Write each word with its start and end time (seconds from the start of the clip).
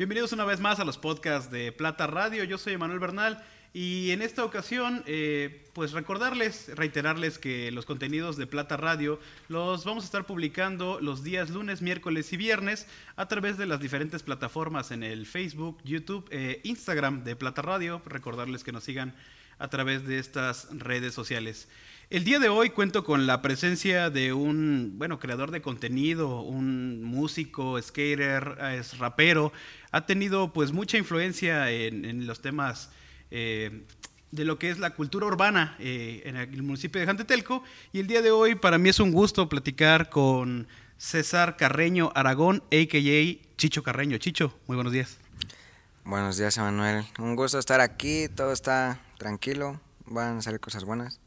Bienvenidos 0.00 0.32
una 0.32 0.46
vez 0.46 0.60
más 0.60 0.80
a 0.80 0.86
los 0.86 0.96
podcasts 0.96 1.52
de 1.52 1.72
Plata 1.72 2.06
Radio. 2.06 2.42
Yo 2.44 2.56
soy 2.56 2.72
Emanuel 2.72 3.00
Bernal 3.00 3.44
y 3.74 4.12
en 4.12 4.22
esta 4.22 4.46
ocasión, 4.46 5.02
eh, 5.04 5.68
pues 5.74 5.92
recordarles, 5.92 6.74
reiterarles 6.74 7.38
que 7.38 7.70
los 7.70 7.84
contenidos 7.84 8.38
de 8.38 8.46
Plata 8.46 8.78
Radio 8.78 9.20
los 9.48 9.84
vamos 9.84 10.04
a 10.04 10.06
estar 10.06 10.24
publicando 10.24 11.00
los 11.02 11.22
días 11.22 11.50
lunes, 11.50 11.82
miércoles 11.82 12.32
y 12.32 12.38
viernes 12.38 12.86
a 13.16 13.28
través 13.28 13.58
de 13.58 13.66
las 13.66 13.78
diferentes 13.78 14.22
plataformas 14.22 14.90
en 14.90 15.02
el 15.02 15.26
Facebook, 15.26 15.76
YouTube, 15.84 16.26
e 16.30 16.62
Instagram 16.64 17.22
de 17.22 17.36
Plata 17.36 17.60
Radio. 17.60 18.00
Recordarles 18.06 18.64
que 18.64 18.72
nos 18.72 18.84
sigan 18.84 19.14
a 19.60 19.68
través 19.68 20.06
de 20.06 20.18
estas 20.18 20.66
redes 20.72 21.14
sociales. 21.14 21.68
El 22.08 22.24
día 22.24 22.40
de 22.40 22.48
hoy 22.48 22.70
cuento 22.70 23.04
con 23.04 23.28
la 23.28 23.40
presencia 23.40 24.10
de 24.10 24.32
un, 24.32 24.94
bueno, 24.96 25.20
creador 25.20 25.52
de 25.52 25.62
contenido, 25.62 26.40
un 26.40 27.04
músico, 27.04 27.80
skater, 27.80 28.58
es 28.72 28.98
rapero. 28.98 29.52
Ha 29.92 30.06
tenido 30.06 30.52
pues 30.52 30.72
mucha 30.72 30.98
influencia 30.98 31.70
en, 31.70 32.26
los 32.26 32.40
temas 32.40 32.90
eh, 33.30 33.82
de 34.32 34.44
lo 34.44 34.58
que 34.58 34.70
es 34.70 34.80
la 34.80 34.90
cultura 34.90 35.26
urbana 35.26 35.76
eh, 35.78 36.22
en 36.24 36.36
el 36.36 36.62
municipio 36.64 37.00
de 37.00 37.06
Jantetelco. 37.06 37.62
Y 37.92 38.00
el 38.00 38.08
día 38.08 38.22
de 38.22 38.32
hoy 38.32 38.56
para 38.56 38.78
mí 38.78 38.88
es 38.88 38.98
un 38.98 39.12
gusto 39.12 39.48
platicar 39.48 40.10
con 40.10 40.66
César 40.96 41.56
Carreño 41.56 42.10
Aragón, 42.16 42.64
a.k.a. 42.72 43.56
Chicho 43.56 43.82
Carreño. 43.84 44.18
Chicho, 44.18 44.58
muy 44.66 44.74
buenos 44.74 44.92
días. 44.92 45.20
Buenos 46.04 46.38
días, 46.38 46.56
Emanuel. 46.56 47.04
Un 47.18 47.36
gusto 47.36 47.58
estar 47.58 47.80
aquí, 47.80 48.26
todo 48.34 48.52
está 48.52 49.00
tranquilo, 49.18 49.80
van 50.06 50.38
a 50.38 50.42
salir 50.42 50.58
cosas 50.58 50.84
buenas. 50.84 51.20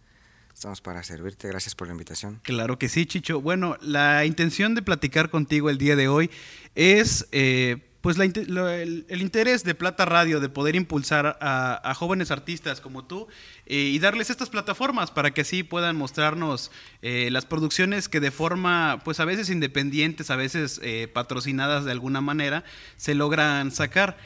Estamos 0.54 0.82
para 0.82 1.04
servirte, 1.04 1.48
gracias 1.48 1.76
por 1.76 1.88
la 1.88 1.94
invitación. 1.94 2.40
Claro 2.44 2.80
que 2.80 2.90
sí, 2.90 3.06
Chicho. 3.06 3.40
Bueno, 3.40 3.78
la 3.82 4.26
intención 4.26 4.76
de 4.76 4.82
platicar 4.82 5.30
contigo 5.30 5.70
el 5.70 5.78
día 5.78 5.96
de 5.96 6.08
hoy 6.08 6.32
es 6.76 7.28
eh, 7.32 7.90
pues 8.02 8.18
el, 8.20 9.22
interés 9.22 9.64
de 9.64 9.76
Plata 9.76 10.06
Radio 10.06 10.40
de 10.40 10.50
poder 10.50 10.76
impulsar 10.76 11.38
a, 11.40 11.94
jóvenes 11.96 12.32
artistas 12.32 12.82
como 12.82 13.06
tú 13.06 13.28
eh, 13.66 13.78
y 13.78 14.00
darles 14.00 14.30
estas 14.30 14.50
plataformas 14.50 15.12
para 15.12 15.32
que 15.32 15.42
así 15.42 15.64
puedan 15.64 15.96
mostrarnos 15.96 16.72
eh, 17.02 17.30
las 17.32 17.46
producciones 17.46 18.10
que 18.10 18.20
de 18.20 18.32
forma, 18.32 19.02
pues 19.06 19.20
a 19.20 19.26
veces 19.26 19.50
independientes, 19.50 20.30
a 20.30 20.36
veces 20.36 20.82
patrocinadas 21.14 21.86
de 21.86 21.92
alguna 21.92 22.22
manera, 22.22 22.64
se 22.98 23.16
logran 23.16 23.72
sacar. 23.72 24.18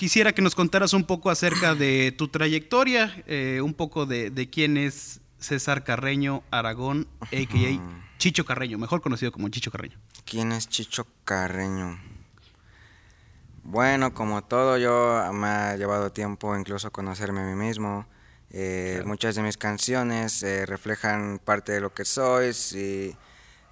Quisiera 0.00 0.32
que 0.32 0.40
nos 0.40 0.54
contaras 0.54 0.94
un 0.94 1.04
poco 1.04 1.28
acerca 1.28 1.74
de 1.74 2.14
tu 2.16 2.28
trayectoria, 2.28 3.22
eh, 3.26 3.60
un 3.62 3.74
poco 3.74 4.06
de, 4.06 4.48
quién 4.50 4.78
es 4.78 5.20
César 5.38 5.84
Carreño 5.84 6.42
Aragón, 6.50 7.06
a.k.a. 7.20 8.00
Chicho 8.16 8.46
Carreño, 8.46 8.78
mejor 8.78 9.02
conocido 9.02 9.30
como 9.30 9.50
Chicho 9.50 9.70
Carreño. 9.70 9.98
¿Quién 10.24 10.52
es 10.52 10.70
Chicho 10.70 11.06
Carreño? 11.26 12.00
Bueno, 13.62 14.14
como 14.14 14.42
todo, 14.42 14.78
yo 14.78 15.30
me 15.34 15.48
ha 15.48 15.76
llevado 15.76 16.10
tiempo 16.12 16.56
incluso 16.56 16.90
conocerme 16.90 17.40
a 17.40 17.44
mí 17.44 17.54
mismo. 17.54 18.06
Eh, 18.48 19.02
muchas 19.04 19.34
de 19.34 19.42
mis 19.42 19.58
canciones 19.58 20.42
eh, 20.42 20.64
reflejan 20.64 21.42
parte 21.44 21.72
de 21.72 21.82
lo 21.82 21.92
que 21.92 22.06
soy. 22.06 22.54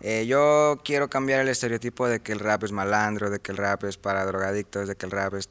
Y, 0.00 0.26
yo 0.26 0.80
quiero 0.84 1.08
cambiar 1.08 1.40
el 1.40 1.48
estereotipo 1.48 2.08
de 2.08 2.20
que 2.20 2.32
el 2.32 2.40
rap 2.40 2.64
es 2.64 2.72
malandro, 2.72 3.30
de 3.30 3.40
que 3.40 3.52
el 3.52 3.58
rap 3.58 3.84
es 3.84 3.96
para 3.96 4.24
drogadictos, 4.24 4.88
de 4.88 4.96
que 4.96 5.06
el 5.06 5.12
rap 5.12 5.34
es 5.34 5.48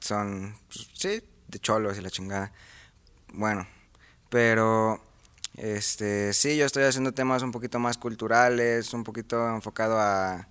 son, 0.00 0.54
pues, 0.68 0.88
sí, 0.94 1.22
de 1.48 1.58
cholos 1.58 1.98
y 1.98 2.00
la 2.00 2.10
chingada. 2.10 2.52
Bueno, 3.32 3.66
pero 4.28 5.00
este, 5.54 6.32
sí, 6.32 6.56
yo 6.56 6.66
estoy 6.66 6.84
haciendo 6.84 7.12
temas 7.12 7.42
un 7.42 7.52
poquito 7.52 7.78
más 7.78 7.98
culturales, 7.98 8.92
un 8.94 9.04
poquito 9.04 9.48
enfocado 9.48 9.98
a 9.98 10.48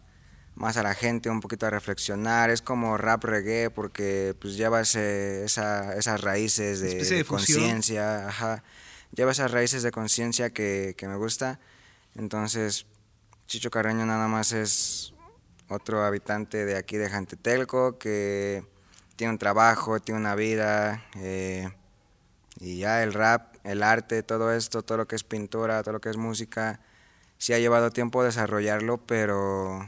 más 0.55 0.75
a 0.75 0.83
la 0.83 0.95
gente, 0.95 1.29
un 1.29 1.39
poquito 1.39 1.65
a 1.67 1.69
reflexionar. 1.69 2.49
Es 2.49 2.61
como 2.61 2.97
rap 2.97 3.23
reggae 3.23 3.69
porque 3.69 4.35
pues 4.39 4.57
lleva 4.57 4.81
ese, 4.81 5.45
esa, 5.45 5.95
esas 5.95 6.21
raíces 6.21 6.79
de, 6.79 7.23
conciencia, 7.25 8.27
ajá. 8.27 8.63
Lleva 9.15 9.31
esas 9.31 9.51
raíces 9.51 9.83
de 9.83 9.91
conciencia 9.91 10.49
que, 10.49 10.95
que 10.97 11.07
me 11.07 11.15
gusta. 11.15 11.59
Entonces, 12.15 12.85
Chicho 13.47 13.71
Carreño 13.71 14.05
nada 14.05 14.27
más 14.27 14.51
es 14.51 15.13
otro 15.69 16.03
habitante 16.03 16.65
de 16.65 16.75
aquí 16.75 16.97
de 16.97 17.09
Jantetelco 17.09 17.97
que 17.97 18.65
tiene 19.15 19.31
un 19.31 19.39
trabajo, 19.39 20.01
tiene 20.01 20.19
una 20.19 20.35
vida, 20.35 21.05
eh, 21.15 21.69
y 22.59 22.79
ya 22.79 23.03
el 23.03 23.13
rap, 23.13 23.55
el 23.63 23.83
arte, 23.83 24.21
todo 24.21 24.51
esto, 24.51 24.83
todo 24.83 24.97
lo 24.97 25.07
que 25.07 25.15
es 25.15 25.23
pintura, 25.23 25.81
todo 25.81 25.93
lo 25.93 26.01
que 26.01 26.09
es 26.09 26.17
música, 26.17 26.81
sí 27.37 27.53
ha 27.53 27.59
llevado 27.59 27.89
tiempo 27.89 28.21
desarrollarlo, 28.21 28.97
pero 28.97 29.79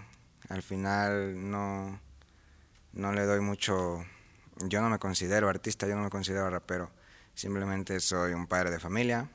al 0.48 0.62
final 0.64 1.52
no, 1.52 2.00
no 2.94 3.12
le 3.12 3.26
doy 3.26 3.42
mucho, 3.42 4.06
yo 4.70 4.80
no 4.80 4.90
me 4.90 5.00
considero 5.00 5.50
artista, 5.50 5.86
yo 5.86 5.98
no 5.98 6.04
me 6.04 6.10
considero 6.10 6.50
rapero, 6.50 6.92
simplemente 7.34 8.00
soy 8.00 8.32
un 8.32 8.48
padre 8.48 8.72
de 8.72 8.80
familia, 8.80 9.30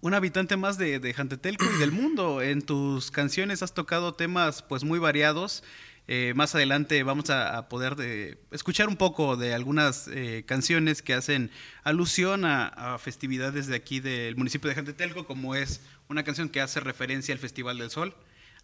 Un 0.00 0.14
habitante 0.14 0.56
más 0.56 0.78
de, 0.78 1.12
Jantetelco 1.14 1.64
y 1.76 1.78
del 1.78 1.92
mundo. 1.92 2.42
En 2.42 2.62
tus 2.62 3.10
canciones 3.10 3.62
has 3.62 3.74
tocado 3.74 4.14
temas 4.14 4.62
pues 4.62 4.84
muy 4.84 4.98
variados. 4.98 5.62
Eh, 6.08 6.34
más 6.36 6.54
adelante 6.54 7.02
vamos 7.02 7.30
a, 7.30 7.68
poder 7.68 7.96
de, 7.96 8.38
escuchar 8.52 8.88
un 8.88 8.96
poco 8.96 9.36
de 9.36 9.54
algunas 9.54 10.08
eh, 10.08 10.44
canciones 10.46 11.02
que 11.02 11.14
hacen 11.14 11.50
alusión 11.82 12.44
a, 12.44 12.96
festividades 13.00 13.66
de 13.66 13.74
aquí 13.74 13.98
del 14.00 14.36
municipio 14.36 14.68
de 14.68 14.76
Jantetelco, 14.76 15.26
como 15.26 15.54
es 15.54 15.80
una 16.08 16.22
canción 16.22 16.48
que 16.48 16.60
hace 16.60 16.80
referencia 16.80 17.34
al 17.34 17.40
Festival 17.40 17.78
del 17.78 17.90
Sol. 17.90 18.14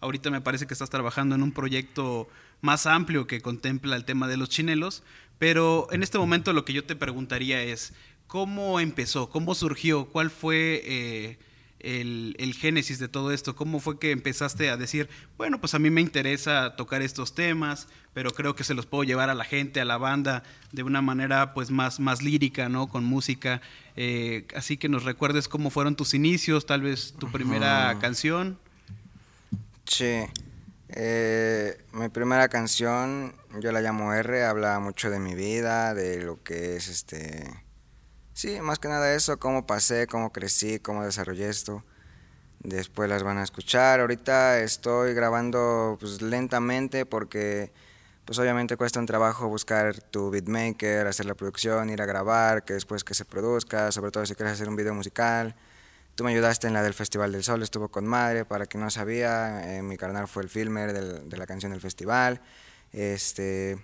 Ahorita 0.01 0.31
me 0.31 0.41
parece 0.41 0.67
que 0.67 0.75
estás 0.75 0.91
trabajando 0.91 1.35
en 1.35 1.43
un 1.43 1.53
proyecto 1.53 2.29
más 2.61 2.87
amplio 2.87 3.27
que 3.27 3.41
contempla 3.41 3.97
el 3.97 4.05
tema 4.05 4.29
de 4.29 4.37
los 4.37 4.49
chinelos, 4.49 5.03
pero 5.39 5.89
en 5.91 6.03
este 6.05 6.19
momento 6.19 6.53
lo 6.53 6.65
que 6.65 6.73
yo 6.73 6.85
te 6.85 6.95
preguntaría 6.95 7.63
es, 7.63 7.93
¿cómo 8.33 8.81
empezó? 8.81 9.29
¿Cómo 9.29 9.55
surgió? 9.55 10.07
¿Cuál 10.07 10.31
fue... 10.31 10.81
Eh, 10.87 11.39
el, 11.81 12.55
génesis 12.59 12.99
de 12.99 13.09
todo 13.09 13.31
esto? 13.31 13.55
¿Cómo 13.55 13.79
fue 13.79 13.99
que 13.99 14.11
empezaste 14.11 14.71
a 14.71 14.79
decir, 14.79 15.11
bueno, 15.37 15.61
pues 15.61 15.75
a 15.75 15.79
mí 15.79 15.91
me 15.91 16.01
interesa 16.01 16.75
tocar 16.77 17.03
estos 17.03 17.35
temas, 17.35 17.89
pero 18.15 18.31
creo 18.31 18.55
que 18.55 18.65
se 18.65 18.73
los 18.73 18.87
puedo 18.87 19.05
llevar 19.05 19.29
a 19.29 19.35
la 19.35 19.45
gente, 19.45 19.83
a 19.83 19.85
la 19.85 19.99
banda, 19.99 20.45
de 20.71 20.83
una 20.83 21.03
manera 21.03 21.53
pues 21.53 21.71
más, 21.71 22.01
más 22.01 22.23
lírica, 22.23 22.71
¿no? 22.71 22.89
Con 22.89 23.05
música. 23.05 23.61
Eh, 23.97 24.47
así 24.57 24.79
que 24.79 24.89
nos 24.89 25.05
recuerdes 25.05 25.47
cómo 25.47 25.69
fueron 25.69 25.95
tus 25.95 26.15
inicios, 26.15 26.65
tal 26.65 26.81
vez 26.81 27.13
tu 27.19 27.31
primera 27.31 27.99
canción. 28.01 28.59
Sí. 29.85 30.21
Eh, 30.89 31.85
mi 31.93 32.09
primera 32.09 32.49
canción, 32.49 33.35
yo 33.61 33.73
la 33.73 33.83
llamo 33.83 34.15
R, 34.15 34.45
habla 34.45 34.79
mucho 34.79 35.11
de 35.11 35.19
mi 35.19 35.35
vida, 35.35 35.93
de 35.93 36.23
lo 36.23 36.43
que 36.43 36.77
es 36.77 36.89
este 36.89 37.63
Sí, 38.35 38.61
más 38.61 38.79
que 38.79 38.89
nada 38.89 39.15
eso, 39.15 39.39
cómo 39.39 39.67
pasé, 39.67 40.07
cómo 40.07 40.33
crecí, 40.33 40.79
cómo 40.79 41.05
desarrollé 41.05 41.49
esto. 41.49 41.85
Después 42.61 43.09
las 43.11 43.23
van 43.23 43.39
a 43.39 43.43
escuchar. 43.43 44.01
Ahorita 44.01 44.61
estoy 44.61 45.15
grabando 45.15 45.97
pues, 46.01 46.23
lentamente 46.23 47.05
porque 47.05 47.73
pues 48.25 48.39
obviamente 48.39 48.77
cuesta 48.77 49.01
un 49.01 49.07
trabajo 49.07 49.49
buscar 49.49 50.01
tu 50.01 50.31
beatmaker, 50.31 51.07
hacer 51.07 51.27
la 51.27 51.35
producción, 51.35 51.91
ir 51.91 52.01
a 52.01 52.07
grabar, 52.07 52.65
que 52.65 52.75
después 52.75 53.05
que 53.05 53.15
se 53.15 53.25
produzca, 53.25 53.91
sobre 53.93 54.13
todo 54.13 54.25
si 54.27 54.35
quieres 54.35 54.55
hacer 54.55 54.69
un 54.69 54.77
video 54.77 54.95
musical. 54.95 55.57
Tú 56.15 56.25
me 56.25 56.31
ayudaste 56.31 56.69
en 56.69 56.75
la 56.75 56.83
del 56.83 56.95
Festival 56.95 57.33
del 57.33 57.43
Sol, 57.43 57.63
estuvo 57.63 57.89
con 57.89 58.07
madre, 58.07 58.45
para 58.45 58.67
quien 58.67 58.83
no 58.83 58.91
sabía, 58.91 59.77
eh, 59.77 59.83
mi 59.83 59.97
carnal 59.97 60.29
fue 60.29 60.43
el 60.43 60.51
filmer 60.51 60.93
de 60.93 61.37
la 61.37 61.47
canción 61.47 61.73
del 61.73 61.81
festival. 61.81 62.41
Este, 62.93 63.79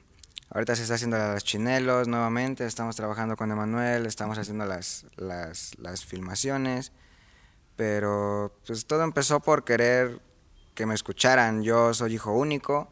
Ahorita 0.50 0.74
se 0.74 0.82
está 0.82 0.94
haciendo 0.94 1.18
las 1.18 1.44
chinelos 1.44 2.08
nuevamente, 2.08 2.64
estamos 2.64 2.96
trabajando 2.96 3.36
con 3.36 3.50
Emanuel, 3.50 4.06
estamos 4.06 4.38
haciendo 4.38 4.64
las, 4.64 5.04
las, 5.16 5.78
las 5.78 6.06
filmaciones, 6.06 6.92
pero 7.76 8.54
pues 8.66 8.86
todo 8.86 9.02
empezó 9.02 9.40
por 9.40 9.64
querer 9.64 10.22
que 10.74 10.86
me 10.86 10.94
escucharan. 10.94 11.62
Yo 11.62 11.92
soy 11.92 12.14
hijo 12.14 12.32
único, 12.32 12.88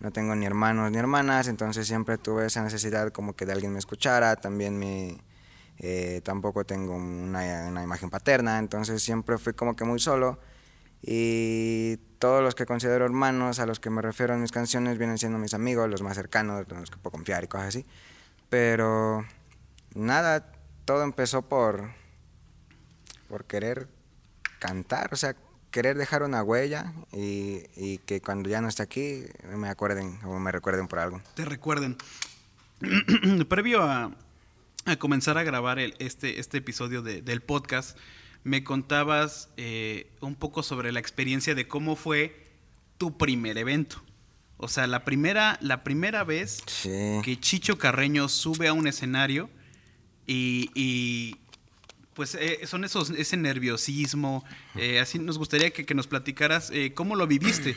no 0.00 0.10
tengo 0.10 0.34
ni 0.34 0.44
hermanos 0.44 0.90
ni 0.90 0.98
hermanas, 0.98 1.48
entonces 1.48 1.86
siempre 1.86 2.18
tuve 2.18 2.46
esa 2.46 2.62
necesidad 2.62 3.10
como 3.10 3.34
que 3.34 3.46
de 3.46 3.52
alguien 3.52 3.72
me 3.72 3.78
escuchara, 3.78 4.36
también 4.36 4.78
mi, 4.78 5.18
eh, 5.78 6.20
tampoco 6.22 6.64
tengo 6.66 6.94
una, 6.94 7.68
una 7.68 7.82
imagen 7.82 8.10
paterna, 8.10 8.58
entonces 8.58 9.02
siempre 9.02 9.38
fui 9.38 9.54
como 9.54 9.74
que 9.74 9.84
muy 9.84 9.98
solo 9.98 10.38
y 11.02 11.96
todos 12.18 12.42
los 12.42 12.54
que 12.54 12.66
considero 12.66 13.04
hermanos, 13.04 13.60
a 13.60 13.66
los 13.66 13.80
que 13.80 13.90
me 13.90 14.02
refiero 14.02 14.34
en 14.34 14.42
mis 14.42 14.52
canciones, 14.52 14.98
vienen 14.98 15.18
siendo 15.18 15.38
mis 15.38 15.54
amigos, 15.54 15.88
los 15.88 16.02
más 16.02 16.16
cercanos, 16.16 16.66
los 16.68 16.90
que 16.90 16.96
puedo 16.98 17.12
confiar 17.12 17.44
y 17.44 17.48
cosas 17.48 17.68
así. 17.68 17.86
Pero 18.48 19.24
nada, 19.94 20.52
todo 20.84 21.02
empezó 21.02 21.42
por, 21.42 21.90
por 23.28 23.44
querer 23.44 23.88
cantar, 24.58 25.12
o 25.12 25.16
sea, 25.16 25.36
querer 25.70 25.96
dejar 25.96 26.22
una 26.22 26.42
huella 26.42 26.92
y, 27.12 27.62
y, 27.76 27.98
que 27.98 28.20
cuando 28.20 28.48
ya 28.48 28.60
no 28.60 28.68
esté 28.68 28.82
aquí 28.82 29.24
me 29.54 29.68
acuerden 29.68 30.18
o 30.24 30.38
me 30.38 30.50
recuerden 30.50 30.88
por 30.88 30.98
algo. 30.98 31.20
Te 31.34 31.44
recuerden. 31.44 31.96
Previo 33.48 33.82
a, 33.82 34.10
a, 34.86 34.96
comenzar 34.96 35.36
a 35.36 35.42
grabar 35.42 35.78
el, 35.78 35.94
este, 35.98 36.40
este 36.40 36.58
episodio 36.58 37.02
de, 37.02 37.22
del 37.22 37.42
podcast, 37.42 37.98
me 38.44 38.64
contabas 38.64 39.50
eh, 39.56 40.10
un 40.20 40.34
poco 40.34 40.62
sobre 40.62 40.92
la 40.92 41.00
experiencia 41.00 41.54
de 41.54 41.68
cómo 41.68 41.96
fue 41.96 42.46
tu 42.96 43.16
primer 43.16 43.58
evento. 43.58 44.02
O 44.56 44.68
sea, 44.68 44.86
la 44.86 45.04
primera, 45.04 45.56
la 45.60 45.84
primera 45.84 46.24
vez 46.24 46.62
que 46.82 47.38
Chicho 47.40 47.78
Carreño 47.78 48.28
sube 48.28 48.66
a 48.66 48.72
un 48.72 48.88
escenario 48.88 49.48
y, 50.26 51.36
pues 52.14 52.34
eh, 52.34 52.66
son 52.66 52.84
esos, 52.84 53.10
ese 53.10 53.36
nerviosismo. 53.36 54.44
Eh, 54.74 54.98
así 54.98 55.20
nos 55.20 55.38
gustaría 55.38 55.70
que, 55.70 55.94
nos 55.94 56.08
platicaras 56.08 56.70
eh, 56.72 56.92
cómo 56.92 57.14
lo 57.14 57.28
viviste. 57.28 57.76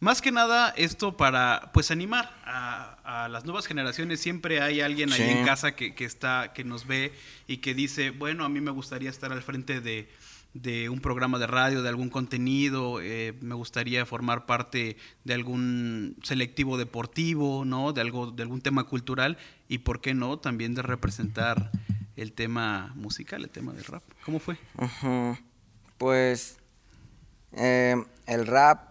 Más 0.00 0.22
que 0.22 0.30
nada 0.30 0.70
esto 0.76 1.16
para 1.16 1.70
pues 1.72 1.90
animar 1.90 2.30
a, 2.44 3.28
las 3.30 3.44
nuevas 3.44 3.66
generaciones. 3.66 4.20
Siempre 4.20 4.60
hay 4.60 4.80
alguien 4.80 5.12
ahí 5.12 5.22
en 5.22 5.44
casa 5.44 5.74
que, 5.74 5.94
que, 5.94 6.04
está, 6.04 6.52
que 6.52 6.62
nos 6.62 6.86
ve 6.86 7.12
y 7.46 7.58
que 7.58 7.74
dice, 7.74 8.10
bueno, 8.10 8.44
a 8.44 8.48
mí 8.48 8.60
me 8.60 8.70
gustaría 8.70 9.10
estar 9.10 9.32
al 9.32 9.42
frente 9.42 9.80
de, 9.80 10.08
de 10.54 10.88
un 10.88 11.00
programa 11.00 11.38
de 11.38 11.46
radio, 11.46 11.82
de 11.82 11.88
algún 11.88 12.10
contenido, 12.10 13.00
eh, 13.00 13.34
me 13.40 13.54
gustaría 13.54 14.04
formar 14.06 14.46
parte 14.46 14.96
de 15.24 15.34
algún 15.34 16.16
selectivo 16.22 16.78
deportivo, 16.78 17.64
¿no? 17.64 17.92
De 17.92 18.00
algo, 18.00 18.30
de 18.30 18.42
algún 18.42 18.60
tema 18.60 18.84
cultural 18.84 19.38
y 19.68 19.78
por 19.78 20.00
qué 20.00 20.14
no 20.14 20.38
también 20.38 20.74
de 20.74 20.82
representar 20.82 21.70
el 22.16 22.32
tema 22.32 22.92
musical, 22.96 23.44
el 23.44 23.50
tema 23.50 23.72
del 23.72 23.84
rap. 23.84 24.02
¿Cómo 24.24 24.40
fue? 24.40 24.56
Pues 25.98 26.58
eh, 27.52 27.96
el 28.26 28.46
rap 28.46 28.87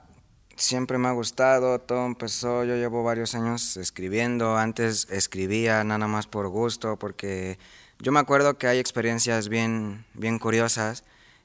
siempre 0.57 0.97
me 0.97 1.07
ha 1.07 1.11
gustado, 1.11 1.79
todo 1.79 2.05
empezó, 2.05 2.65
yo 2.65 2.75
llevo 2.75 3.03
varios 3.03 3.35
años 3.35 3.77
escribiendo, 3.77 4.57
antes 4.57 5.07
escribía 5.09 5.83
nada 5.83 6.07
más 6.07 6.27
por 6.27 6.49
gusto, 6.49 6.97
porque 6.97 7.57
yo 7.99 8.11
me 8.11 8.19
acuerdo 8.19 8.57
que 8.57 8.67
hay 8.67 8.79
experiencias 8.79 9.49
bien, 9.49 10.05
bien 10.13 10.39
curiosas 10.39 11.03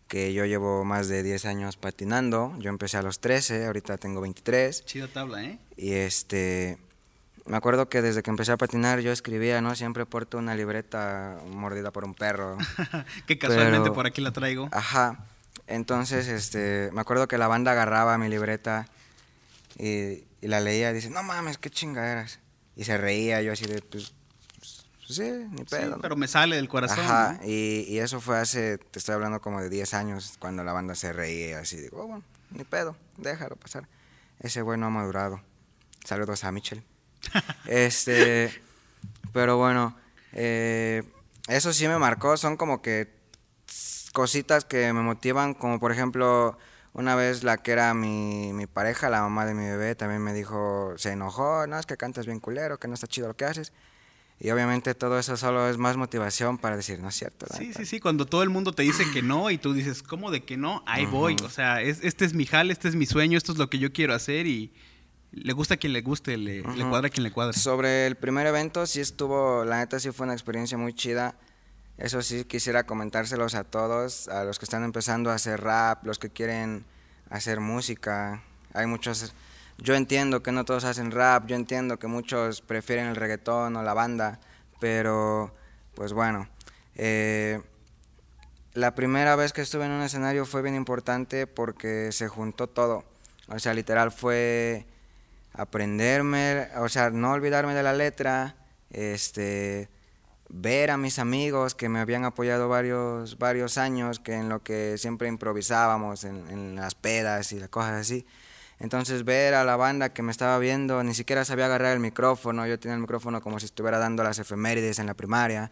que 0.09 0.35
yo 0.35 0.44
llevo 0.44 0.85
más 0.85 1.09
de 1.09 1.23
10 1.23 1.47
años 1.47 1.76
patinando. 1.76 2.55
Yo 2.59 2.69
empecé 2.69 2.99
a 2.99 3.03
los 3.03 3.20
13, 3.20 3.64
ahorita 3.64 3.97
tengo 3.97 4.20
23. 4.20 4.85
Chida 4.85 5.09
tabla, 5.09 5.43
¿eh? 5.43 5.59
Y 5.79 5.93
este, 5.93 6.76
me 7.47 7.56
acuerdo 7.56 7.88
que 7.88 8.03
desde 8.03 8.23
que 8.23 8.29
empecé 8.29 8.53
a 8.53 8.59
patinar 8.59 9.00
yo 9.00 9.11
escribía, 9.11 9.62
¿no? 9.62 9.75
Siempre 9.75 10.05
porto 10.05 10.37
una 10.37 10.55
libreta 10.55 11.38
mordida 11.47 11.93
por 11.93 12.05
un 12.05 12.12
perro. 12.14 12.59
que 13.26 13.38
casualmente 13.38 13.91
por 13.91 14.06
aquí 14.06 14.20
la 14.20 14.32
traigo. 14.32 14.69
Ajá. 14.70 15.25
Entonces, 15.67 16.29
este, 16.29 16.91
me 16.93 17.00
acuerdo 17.00 17.26
que 17.26 17.38
la 17.38 17.49
banda 17.49 17.73
agarraba 17.73 18.19
mi 18.19 18.29
libreta 18.29 18.87
y, 19.78 20.24
y 20.40 20.48
la 20.48 20.60
leía 20.60 20.90
y 20.90 20.94
dice, 20.94 21.10
no 21.10 21.22
mames, 21.22 21.58
qué 21.58 21.70
chingaderas. 21.70 22.40
Y 22.76 22.84
se 22.84 22.96
reía 22.96 23.42
yo 23.42 23.52
así 23.52 23.66
de, 23.66 23.82
pues, 23.82 24.14
sí, 25.08 25.30
ni 25.50 25.64
pedo. 25.64 25.98
pero 26.00 26.16
me 26.16 26.28
sale 26.28 26.56
del 26.56 26.69
corazón. 26.69 27.04
Ajá, 27.04 27.40
y, 27.44 27.84
y, 27.88 27.98
eso 27.98 28.20
fue 28.20 28.38
hace, 28.38 28.78
te 28.78 28.98
estoy 28.98 29.14
hablando 29.14 29.40
como 29.40 29.60
de 29.60 29.69
10 29.69 29.94
años, 29.94 30.34
cuando 30.38 30.64
la 30.64 30.72
banda 30.72 30.94
se 30.94 31.12
reía 31.12 31.60
así, 31.60 31.76
digo, 31.76 32.02
oh, 32.02 32.06
bueno, 32.06 32.24
ni 32.50 32.64
pedo, 32.64 32.96
déjalo 33.19 33.56
pasar. 33.56 33.88
Ese 34.40 34.62
güey 34.62 34.78
no 34.78 34.86
ha 34.86 34.90
madurado. 34.90 35.40
Saludos 36.04 36.44
a 36.44 36.52
Michel. 36.52 36.82
este, 37.66 38.52
pero 39.32 39.56
bueno, 39.56 39.96
eh, 40.32 41.02
eso 41.48 41.72
sí 41.72 41.86
me 41.88 41.98
marcó, 41.98 42.36
son 42.36 42.56
como 42.56 42.82
que 42.82 43.22
cositas 44.12 44.64
que 44.64 44.92
me 44.92 45.00
motivan, 45.02 45.54
como 45.54 45.80
por 45.80 45.92
ejemplo, 45.92 46.58
una 46.92 47.14
vez 47.14 47.42
la 47.42 47.58
que 47.58 47.72
era 47.72 47.94
mi, 47.94 48.52
mi 48.52 48.66
pareja, 48.66 49.08
la 49.08 49.22
mamá 49.22 49.46
de 49.46 49.54
mi 49.54 49.64
bebé, 49.64 49.94
también 49.94 50.22
me 50.22 50.32
dijo, 50.32 50.94
se 50.96 51.12
enojó, 51.12 51.66
no, 51.66 51.78
es 51.78 51.86
que 51.86 51.96
cantas 51.96 52.26
bien 52.26 52.40
culero, 52.40 52.78
que 52.78 52.88
no 52.88 52.94
está 52.94 53.06
chido 53.06 53.28
lo 53.28 53.36
que 53.36 53.44
haces. 53.44 53.72
Y 54.38 54.50
obviamente 54.50 54.94
todo 54.94 55.18
eso 55.20 55.36
solo 55.36 55.68
es 55.68 55.78
más 55.78 55.96
motivación 55.96 56.58
para 56.58 56.76
decir, 56.76 56.98
no 57.00 57.10
es 57.10 57.14
cierto. 57.14 57.46
Sí, 57.56 57.72
sí, 57.72 57.86
sí, 57.86 58.00
cuando 58.00 58.26
todo 58.26 58.42
el 58.42 58.50
mundo 58.50 58.72
te 58.72 58.82
dice 58.82 59.04
que 59.12 59.22
no 59.22 59.50
y 59.50 59.58
tú 59.58 59.72
dices, 59.72 60.02
¿cómo 60.02 60.32
de 60.32 60.44
que 60.44 60.56
no? 60.56 60.82
Ahí 60.84 61.06
voy. 61.06 61.36
O 61.44 61.48
sea, 61.48 61.80
este 61.80 62.24
es 62.24 62.34
mi 62.34 62.44
jal, 62.44 62.72
este 62.72 62.88
es 62.88 62.96
mi 62.96 63.06
sueño, 63.06 63.38
esto 63.38 63.52
es 63.52 63.58
lo 63.58 63.70
que 63.70 63.78
yo 63.78 63.92
quiero 63.92 64.14
hacer 64.14 64.48
y 64.48 64.72
le 65.30 65.52
gusta 65.52 65.74
a 65.74 65.76
quien 65.76 65.92
le 65.92 66.02
guste, 66.02 66.36
le, 66.36 66.62
cuadra 66.62 67.06
a 67.06 67.10
quien 67.10 67.22
le 67.22 67.30
cuadra. 67.30 67.52
Sobre 67.52 68.06
el 68.06 68.16
primer 68.16 68.46
evento, 68.46 68.84
sí 68.86 69.00
estuvo, 69.00 69.64
la 69.64 69.78
neta 69.78 70.00
sí 70.00 70.10
fue 70.10 70.24
una 70.24 70.34
experiencia 70.34 70.76
muy 70.76 70.92
chida. 70.92 71.36
Eso 72.02 72.20
sí 72.20 72.44
quisiera 72.44 72.82
comentárselos 72.82 73.54
a 73.54 73.62
todos, 73.62 74.26
a 74.26 74.43
los 74.43 74.58
que 74.58 74.64
están 74.64 74.82
empezando 74.82 75.31
a 75.31 75.34
hacer 75.34 75.60
rap, 75.60 76.04
los 76.04 76.19
que 76.19 76.31
quieren 76.31 76.84
hacer 77.31 77.60
música. 77.60 78.43
Hay 78.75 78.87
muchos 78.87 79.32
yo 79.78 79.94
entiendo 79.94 80.43
que 80.43 80.50
no 80.50 80.64
todos 80.64 80.82
hacen 80.82 81.12
rap, 81.12 81.46
yo 81.46 81.54
entiendo 81.54 82.00
que 82.00 82.08
muchos 82.08 82.60
prefieren 82.60 83.06
el 83.06 83.14
reggaetón 83.14 83.76
o 83.76 83.84
la 83.84 83.94
banda, 83.94 84.40
pero 84.81 85.54
pues 85.94 86.12
bueno. 86.12 86.49
Eh, 86.96 87.60
la 88.75 88.96
primera 88.96 89.37
vez 89.37 89.52
que 89.52 89.60
estuve 89.60 89.84
en 89.84 89.93
un 89.93 90.02
escenario 90.02 90.44
fue 90.44 90.60
bien 90.60 90.75
importante 90.75 91.46
porque 91.46 92.10
se 92.10 92.26
juntó 92.26 92.66
todo. 92.66 93.04
O 93.46 93.60
sea, 93.60 93.75
literal 93.75 94.10
fue 94.10 94.87
aprenderme, 95.52 96.66
o 96.78 96.88
sea, 96.88 97.10
no 97.10 97.31
olvidarme 97.31 97.75
de 97.75 97.82
la 97.84 97.93
letra, 97.93 98.56
este, 98.90 99.88
ver 100.52 100.90
a 100.90 100.99
mis 100.99 101.19
amigos 101.19 101.75
que 101.75 101.88
me 101.88 101.99
habían 101.99 102.25
apoyado 102.25 102.69
varios, 102.69 103.38
varios 103.38 103.78
años, 103.78 104.20
que 104.20 104.34
en 104.34 104.50
lo 104.50 104.62
que 104.62 104.99
siempre 104.99 105.26
improvisábamos, 105.28 106.25
en, 106.25 106.49
en 106.50 106.76
las 106.76 106.94
pedas 106.94 107.52
y 107.52 107.58
las 107.58 107.70
cosas 107.70 107.93
así, 107.93 108.26
entonces 108.78 109.25
ver 109.25 109.54
a 109.54 109.64
la 109.64 109.76
banda 109.76 110.12
que 110.12 110.22
me 110.22 110.31
estaba 110.31 110.58
viendo, 110.58 111.02
ni 111.02 111.14
siquiera 111.14 111.44
sabía 111.44 111.66
agarrar 111.66 111.94
el 111.94 112.00
micrófono, 112.00 112.66
yo 112.66 112.78
tenía 112.78 112.96
el 112.96 113.00
micrófono 113.00 113.40
como 113.40 113.58
si 113.60 113.66
estuviera 113.66 113.99
dando 113.99 114.22
las 114.22 114.38
efemérides 114.38 114.99
en 114.99 115.06
la 115.06 115.14
primaria. 115.14 115.70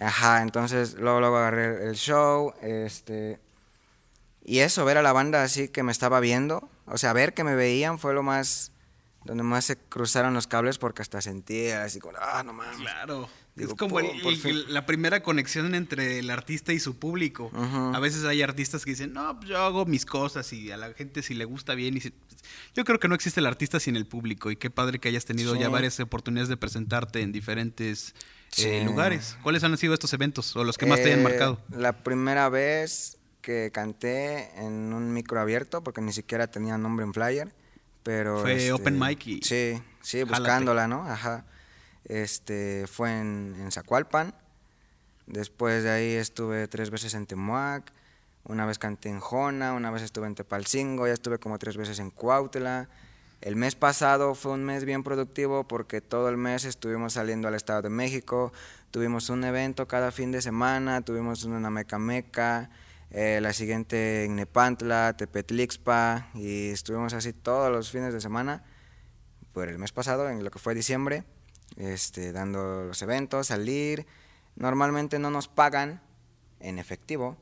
Ajá, 0.00 0.42
entonces 0.42 0.94
luego, 0.94 1.20
luego 1.20 1.38
agarré 1.38 1.88
el 1.88 1.94
show, 1.96 2.54
este... 2.62 3.40
Y 4.44 4.60
eso, 4.60 4.84
ver 4.84 4.96
a 4.98 5.02
la 5.02 5.12
banda 5.12 5.42
así 5.42 5.68
que 5.68 5.82
me 5.82 5.90
estaba 5.90 6.20
viendo, 6.20 6.70
o 6.86 6.98
sea, 6.98 7.12
ver 7.12 7.34
que 7.34 7.42
me 7.42 7.56
veían 7.56 7.98
fue 7.98 8.14
lo 8.14 8.22
más, 8.22 8.70
donde 9.24 9.42
más 9.42 9.64
se 9.64 9.76
cruzaron 9.76 10.34
los 10.34 10.46
cables 10.46 10.78
porque 10.78 11.02
hasta 11.02 11.20
sentía 11.20 11.82
así 11.82 11.98
como, 11.98 12.16
ah, 12.20 12.44
no 12.44 12.52
mames. 12.52 12.76
Claro 12.76 13.28
es 13.56 13.74
como 13.74 14.00
la 14.00 14.84
primera 14.84 15.22
conexión 15.22 15.74
entre 15.74 16.18
el 16.18 16.30
artista 16.30 16.72
y 16.72 16.80
su 16.80 16.98
público. 16.98 17.50
A 17.94 17.98
veces 18.00 18.24
hay 18.24 18.42
artistas 18.42 18.84
que 18.84 18.90
dicen, 18.90 19.12
no, 19.12 19.36
pues 19.36 19.48
yo 19.48 19.58
hago 19.58 19.86
mis 19.86 20.04
cosas 20.04 20.52
y 20.52 20.70
a 20.70 20.76
la 20.76 20.92
gente 20.92 21.22
si 21.22 21.34
le 21.34 21.44
gusta 21.44 21.74
bien. 21.74 21.96
Y 21.96 22.00
Yo 22.74 22.84
creo 22.84 22.98
que 22.98 23.08
no 23.08 23.14
existe 23.14 23.40
el 23.40 23.46
artista 23.46 23.80
sin 23.80 23.96
el 23.96 24.06
público 24.06 24.50
y 24.50 24.56
qué 24.56 24.70
padre 24.70 24.98
que 24.98 25.08
hayas 25.08 25.24
tenido 25.24 25.56
ya 25.56 25.68
varias 25.68 25.98
oportunidades 26.00 26.48
de 26.48 26.56
presentarte 26.56 27.22
en 27.22 27.32
diferentes 27.32 28.14
eh, 28.58 28.84
lugares. 28.84 29.38
¿Cuáles 29.42 29.64
han 29.64 29.76
sido 29.78 29.94
estos 29.94 30.12
eventos 30.12 30.54
o 30.54 30.64
los 30.64 30.76
que 30.76 30.86
más 30.86 31.00
te 31.00 31.06
hayan 31.06 31.20
eh, 31.20 31.24
marcado? 31.24 31.60
La 31.70 32.02
primera 32.02 32.48
vez 32.48 33.16
que 33.40 33.70
canté 33.72 34.50
en 34.58 34.92
un 34.92 35.12
micro 35.12 35.40
abierto, 35.40 35.82
porque 35.82 36.00
ni 36.02 36.12
siquiera 36.12 36.48
tenía 36.48 36.76
nombre 36.76 37.06
en 37.06 37.14
flyer, 37.14 37.54
pero... 38.02 38.40
Fue 38.40 38.56
este, 38.56 38.72
Open 38.72 38.98
Mic 38.98 39.26
y... 39.26 39.40
Sí, 39.42 39.80
sí, 40.02 40.24
buscándola, 40.24 40.88
¿no? 40.88 41.08
Ajá. 41.08 41.46
Este, 42.08 42.86
fue 42.86 43.18
en, 43.18 43.56
en 43.58 43.70
Zacualpan. 43.72 44.34
Después 45.26 45.82
de 45.82 45.90
ahí 45.90 46.12
estuve 46.12 46.68
tres 46.68 46.90
veces 46.90 47.14
en 47.14 47.26
Temuac. 47.26 47.92
Una 48.44 48.64
vez 48.64 48.78
canté 48.78 49.08
en 49.08 49.18
Jona, 49.18 49.72
una 49.72 49.90
vez 49.90 50.02
estuve 50.02 50.28
en 50.28 50.36
Tepalcingo, 50.36 51.08
ya 51.08 51.12
estuve 51.12 51.38
como 51.38 51.58
tres 51.58 51.76
veces 51.76 51.98
en 51.98 52.10
Cuautla. 52.10 52.88
El 53.40 53.56
mes 53.56 53.74
pasado 53.74 54.36
fue 54.36 54.52
un 54.52 54.64
mes 54.64 54.84
bien 54.84 55.02
productivo 55.02 55.66
porque 55.66 56.00
todo 56.00 56.28
el 56.28 56.36
mes 56.36 56.64
estuvimos 56.64 57.14
saliendo 57.14 57.48
al 57.48 57.56
Estado 57.56 57.82
de 57.82 57.90
México, 57.90 58.52
tuvimos 58.92 59.28
un 59.30 59.42
evento 59.42 59.88
cada 59.88 60.12
fin 60.12 60.30
de 60.30 60.40
semana, 60.40 61.02
tuvimos 61.02 61.42
una 61.44 61.70
Meca 61.70 61.98
Meca, 61.98 62.70
eh, 63.10 63.40
la 63.42 63.52
siguiente 63.52 64.24
en 64.24 64.36
Nepantla, 64.36 65.16
Tepetlixpa, 65.16 66.28
y 66.34 66.70
estuvimos 66.70 67.14
así 67.14 67.32
todos 67.32 67.70
los 67.70 67.90
fines 67.90 68.14
de 68.14 68.20
semana 68.20 68.62
por 69.52 69.68
el 69.68 69.78
mes 69.78 69.90
pasado, 69.90 70.30
en 70.30 70.44
lo 70.44 70.50
que 70.52 70.60
fue 70.60 70.74
diciembre 70.74 71.24
este, 71.76 72.32
dando 72.32 72.84
los 72.84 73.02
eventos, 73.02 73.48
salir. 73.48 74.06
Normalmente 74.54 75.18
no 75.18 75.30
nos 75.30 75.48
pagan 75.48 76.00
en 76.60 76.78
efectivo, 76.78 77.36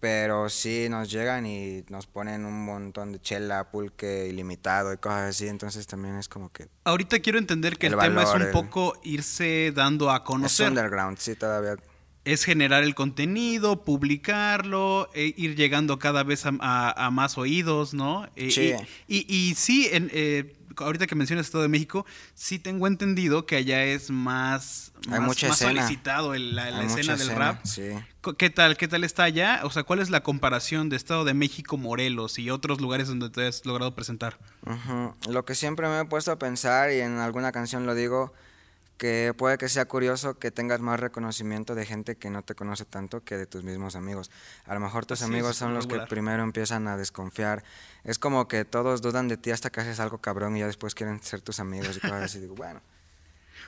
pero 0.00 0.48
sí 0.50 0.86
nos 0.90 1.10
llegan 1.10 1.46
y 1.46 1.84
nos 1.88 2.06
ponen 2.06 2.44
un 2.44 2.64
montón 2.64 3.12
de 3.12 3.20
chela, 3.20 3.70
pulque 3.70 4.26
ilimitado 4.28 4.92
y 4.92 4.98
cosas 4.98 5.30
así, 5.30 5.48
entonces 5.48 5.86
también 5.86 6.16
es 6.16 6.28
como 6.28 6.52
que... 6.52 6.68
Ahorita 6.84 7.20
quiero 7.20 7.38
entender 7.38 7.78
que 7.78 7.86
el, 7.86 7.96
tema 7.96 8.22
es 8.22 8.34
un 8.34 8.50
poco 8.52 8.98
irse 9.02 9.72
dando 9.74 10.10
a 10.10 10.24
conocer. 10.24 10.66
Es 10.66 10.70
underground, 10.70 11.18
sí, 11.18 11.34
todavía. 11.36 11.76
Es 12.24 12.44
generar 12.44 12.82
el 12.82 12.94
contenido, 12.94 13.84
publicarlo, 13.84 15.10
e 15.14 15.34
ir 15.36 15.56
llegando 15.56 15.98
cada 15.98 16.22
vez 16.22 16.44
a, 16.46 17.10
más 17.12 17.36
oídos, 17.36 17.92
¿no? 17.92 18.26
Eh, 18.36 18.50
sí. 18.50 18.74
Y, 19.08 19.26
y, 19.34 19.54
sí, 19.54 19.88
en, 19.92 20.10
eh, 20.12 20.54
ahorita 20.78 21.06
que 21.06 21.14
mencionas 21.14 21.46
Estado 21.46 21.62
de 21.62 21.68
México, 21.68 22.06
sí 22.34 22.58
tengo 22.58 22.86
entendido 22.86 23.46
que 23.46 23.56
allá 23.56 23.84
es 23.84 24.10
más, 24.10 24.92
más, 25.08 25.36
solicitado 25.36 26.34
la, 26.34 26.82
escena 26.84 27.16
del 27.16 27.30
rap. 27.30 27.62
¿Qué 28.38 28.50
tal? 28.50 28.76
¿Qué 28.76 28.88
tal 28.88 29.04
está 29.04 29.24
allá? 29.24 29.60
O 29.64 29.70
sea, 29.70 29.82
¿cuál 29.82 30.00
es 30.00 30.10
la 30.10 30.22
comparación 30.22 30.88
de 30.88 30.96
Estado 30.96 31.24
de 31.24 31.34
México, 31.34 31.76
Morelos 31.76 32.38
y 32.38 32.50
otros 32.50 32.80
lugares 32.80 33.08
donde 33.08 33.30
te 33.30 33.46
has 33.46 33.66
logrado 33.66 33.94
presentar? 33.94 34.38
Lo 35.28 35.44
que 35.44 35.54
siempre 35.54 35.88
me 35.88 36.00
he 36.00 36.04
puesto 36.06 36.32
a 36.32 36.38
pensar 36.38 36.90
y 36.90 37.00
en 37.00 37.18
alguna 37.18 37.52
canción 37.52 37.86
lo 37.86 37.94
digo, 37.94 38.32
que 38.96 39.34
puede 39.36 39.58
que 39.58 39.68
sea 39.68 39.86
curioso 39.86 40.38
que 40.38 40.50
tengas 40.50 40.80
más 40.80 41.00
reconocimiento 41.00 41.74
de 41.74 41.86
gente 41.86 42.16
que 42.16 42.30
no 42.30 42.42
te 42.42 42.54
conoce 42.54 42.84
tanto 42.84 43.24
que 43.24 43.36
de 43.36 43.46
tus 43.46 43.64
mismos 43.64 43.96
amigos. 43.96 44.30
A 44.64 44.74
lo 44.74 44.80
mejor 44.80 45.06
tus 45.06 45.22
amigos 45.22 45.56
son 45.56 45.74
los 45.74 45.86
que 45.86 45.98
primero 46.08 46.42
empiezan 46.42 46.86
a 46.88 46.96
desconfiar. 46.96 47.64
Es 48.04 48.18
como 48.18 48.48
que 48.48 48.64
todos 48.64 49.02
dudan 49.02 49.28
de 49.28 49.36
ti 49.36 49.50
hasta 49.50 49.70
que 49.70 49.80
haces 49.80 50.00
algo 50.00 50.18
cabrón 50.18 50.56
y 50.56 50.60
ya 50.60 50.66
después 50.66 50.94
quieren 50.94 51.22
ser 51.22 51.40
tus 51.40 51.60
amigos 51.60 51.96
y 51.96 52.00
cosas 52.00 52.22
así. 52.22 52.38
Digo, 52.38 52.54
bueno. 52.54 52.80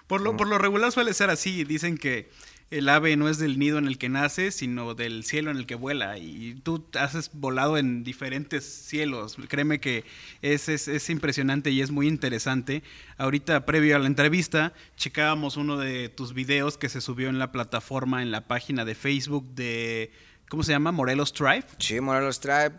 Por 0.07 0.21
lo, 0.21 0.37
por 0.37 0.49
lo 0.49 0.59
regular 0.59 0.93
suele 0.93 1.15
ser 1.15 1.31
así. 1.31 1.65
Dicen 1.65 1.99
que 1.99 2.31
el 2.71 2.89
ave 2.89 3.17
no 3.17 3.29
es 3.29 3.39
del 3.39 3.61
nido 3.61 3.79
en 3.79 3.87
el 3.87 3.97
que 3.97 4.09
nace, 4.09 4.51
sino 4.51 4.95
del 4.95 5.25
cielo 5.25 5.53
en 5.53 5.57
el 5.57 5.67
que 5.67 5.77
vuela. 5.77 6.19
Y 6.19 6.55
tú 6.65 6.85
has 6.99 7.31
volado 7.33 7.79
en 7.79 8.03
diferentes 8.03 8.65
cielos. 8.65 9.37
Créeme 9.49 9.79
que 9.79 10.05
es, 10.43 10.69
es, 10.69 11.11
impresionante 11.11 11.71
y 11.71 11.81
es 11.81 11.93
muy 11.93 12.09
interesante. 12.09 12.83
Ahorita, 13.19 13.67
previo 13.67 13.95
a 13.95 14.01
la 14.01 14.09
entrevista, 14.09 14.73
checábamos 14.97 15.57
uno 15.57 15.77
de 15.77 16.09
tus 16.09 16.35
videos 16.35 16.77
que 16.77 16.89
se 16.89 17.01
subió 17.01 17.29
en 17.29 17.39
la 17.39 17.53
plataforma, 17.53 18.23
en 18.23 18.33
la 18.33 18.49
página 18.49 18.85
de 18.85 18.97
Facebook 18.97 19.47
de, 19.55 20.11
¿cómo 20.49 20.65
se 20.65 20.73
llama? 20.73 20.91
Morelos 20.91 21.33
Tribe. 21.33 21.65
Sí, 21.79 22.01
Morelos 22.01 22.41
Tribe. 22.41 22.73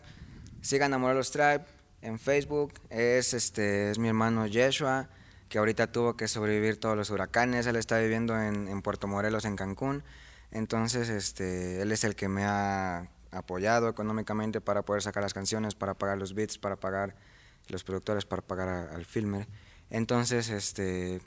Sigan 0.62 0.94
a 0.94 0.98
Morelos 0.98 1.32
Tribe 1.32 1.64
en 2.02 2.20
Facebook. 2.20 2.74
Es, 2.90 3.34
este, 3.34 3.92
es 3.92 4.00
mi 4.00 4.10
hermano 4.10 4.48
Yeshua 4.48 5.08
que 5.50 5.58
ahorita 5.58 5.92
tuvo 5.92 6.16
que 6.16 6.28
sobrevivir 6.28 6.80
todos 6.80 6.98
los 6.98 7.10
huracanes, 7.10 7.66
él 7.68 7.76
está 7.76 7.98
viviendo 8.00 8.40
en, 8.42 8.82
Puerto 8.82 9.08
Morelos, 9.08 9.46
en 9.46 9.56
Cancún, 9.56 10.04
entonces 10.52 11.10
este, 11.10 11.82
él 11.82 11.92
es 11.92 12.04
el 12.04 12.16
que 12.16 12.28
me 12.28 12.44
ha 12.46 13.10
apoyado 13.32 13.90
económicamente 13.90 14.62
para 14.62 14.84
poder 14.84 15.02
sacar 15.02 15.24
las 15.24 15.34
canciones, 15.34 15.76
para 15.76 15.94
pagar 15.94 16.18
los 16.18 16.34
beats, 16.34 16.58
para 16.58 16.76
pagar 16.76 17.16
los 17.68 17.84
productores, 17.84 18.26
para 18.26 18.42
pagar 18.42 18.90
al 18.94 19.06
filmer. 19.06 19.48
Entonces, 19.90 20.50
este... 20.50 21.22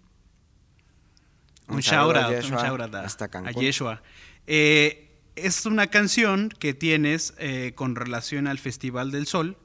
Un, 1.68 1.76
un 1.76 1.80
shout 1.80 2.16
out, 2.16 2.94
hasta 2.94 3.26
a 3.26 3.50
Yeshua. 3.52 4.02
Eh, 4.46 5.10
es 5.36 5.66
una 5.66 5.86
canción 5.86 6.48
que 6.48 6.74
tienes 6.74 7.34
eh, 7.38 7.72
con 7.74 7.94
relación 7.94 8.46
al 8.48 8.58
Festival 8.58 9.10
del 9.10 9.26
Sol. 9.26 9.56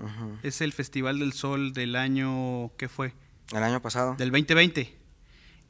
Es 0.44 0.62
el 0.62 0.72
Festival 0.74 1.20
del 1.20 1.34
Sol 1.34 1.74
del 1.74 1.96
año, 1.96 2.72
¿qué 2.78 2.88
fue? 2.88 3.14
El 3.52 3.64
año 3.64 3.82
pasado. 3.82 4.16
Del 4.16 4.32
2020. 4.32 4.96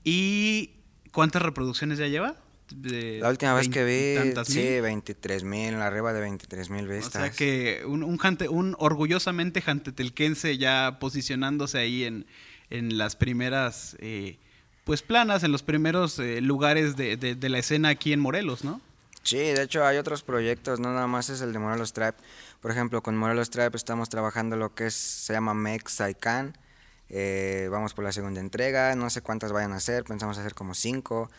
¿Y 0.04 0.72
cuántas 1.12 1.42
reproducciones 1.42 1.98
ya 1.98 2.08
lleva? 2.08 2.36
la 2.72 3.30
última 3.30 3.54
vez 3.54 3.70
que 3.70 3.84
vi, 3.84 4.44
sí, 4.46 4.80
23 4.82 5.44
mil, 5.44 5.76
arriba 5.76 6.14
de 6.14 6.22
23 6.22 6.70
mil 6.72 6.88
vistas. 6.88 7.16
O 7.16 7.20
sea 7.20 7.32
que 7.32 7.84
un, 7.86 8.04
un, 8.04 8.20
un 8.50 8.76
orgullosamente 8.80 9.62
jantetelquense 9.62 10.58
ya 10.58 10.98
posicionándose 11.00 11.78
ahí 11.78 12.06
en, 12.06 12.26
en 12.72 12.98
las 12.98 13.16
primeras, 13.16 13.96
eh, 14.00 14.40
pues 14.84 15.04
planas, 15.04 15.44
en 15.44 15.52
los 15.52 15.62
primeros 15.62 16.18
eh, 16.18 16.42
lugares 16.42 16.96
de, 16.96 17.18
de, 17.18 17.50
la 17.50 17.60
escena 17.60 17.90
aquí 17.90 18.14
en 18.14 18.20
Morelos, 18.20 18.64
¿no? 18.64 18.82
Sí, 19.22 19.38
de 19.38 19.62
hecho 19.64 19.86
hay 19.86 19.98
otros 19.98 20.24
proyectos, 20.24 20.80
no 20.80 20.94
nada 20.94 21.08
más 21.08 21.30
es 21.30 21.42
el 21.42 21.54
de 21.54 21.60
Morelos 21.60 21.94
Tribe. 21.94 22.16
Por 22.62 22.72
ejemplo, 22.72 23.02
con 23.02 23.16
Morelos 23.16 23.52
Tribe 23.52 23.72
estamos 23.76 24.10
trabajando 24.10 24.56
lo 24.56 24.74
que 24.74 24.88
es, 24.88 24.96
se 24.96 25.34
llama 25.34 25.54
Mex 25.54 25.94
Saikan 25.94 26.56
eh, 27.10 27.68
vamos 27.72 27.94
por 27.94 28.04
la 28.04 28.12
segunda 28.12 28.40
entrega, 28.40 28.96
no 28.96 29.10
sé 29.10 29.22
cuántas 29.22 29.52
vayan 29.52 29.74
a 29.74 29.78
hacer, 29.78 30.04
pensamos 30.04 30.38
hacer 30.38 30.54
como 30.54 30.74
cinco. 30.74 31.30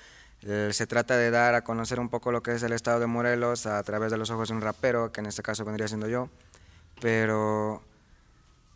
Eh, 0.42 0.70
se 0.72 0.86
trata 0.86 1.16
de 1.16 1.30
dar 1.30 1.54
a 1.54 1.64
conocer 1.64 1.98
un 1.98 2.08
poco 2.08 2.30
lo 2.30 2.42
que 2.42 2.54
es 2.54 2.62
el 2.62 2.72
estado 2.72 3.00
de 3.00 3.06
Morelos 3.06 3.66
a 3.66 3.82
través 3.82 4.10
de 4.10 4.18
los 4.18 4.30
ojos 4.30 4.48
de 4.48 4.54
un 4.54 4.60
rapero, 4.60 5.10
que 5.12 5.20
en 5.20 5.26
este 5.26 5.42
caso 5.42 5.64
vendría 5.64 5.88
siendo 5.88 6.08
yo. 6.08 6.28
Pero 7.00 7.82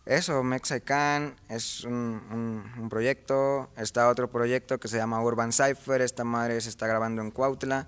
eso, 0.07 0.43
Mexican 0.43 1.37
es 1.49 1.85
un, 1.85 2.65
un, 2.79 2.89
proyecto. 2.89 3.71
Está 3.77 4.09
otro 4.09 4.31
proyecto 4.31 4.81
que 4.81 4.89
se 4.89 4.97
llama 4.97 5.23
Urban 5.23 5.53
Cypher. 5.53 6.01
Esta 6.01 6.25
madre 6.25 6.61
se 6.61 6.71
está 6.71 6.87
grabando 6.87 7.23
en 7.23 7.31
Cuautla, 7.31 7.87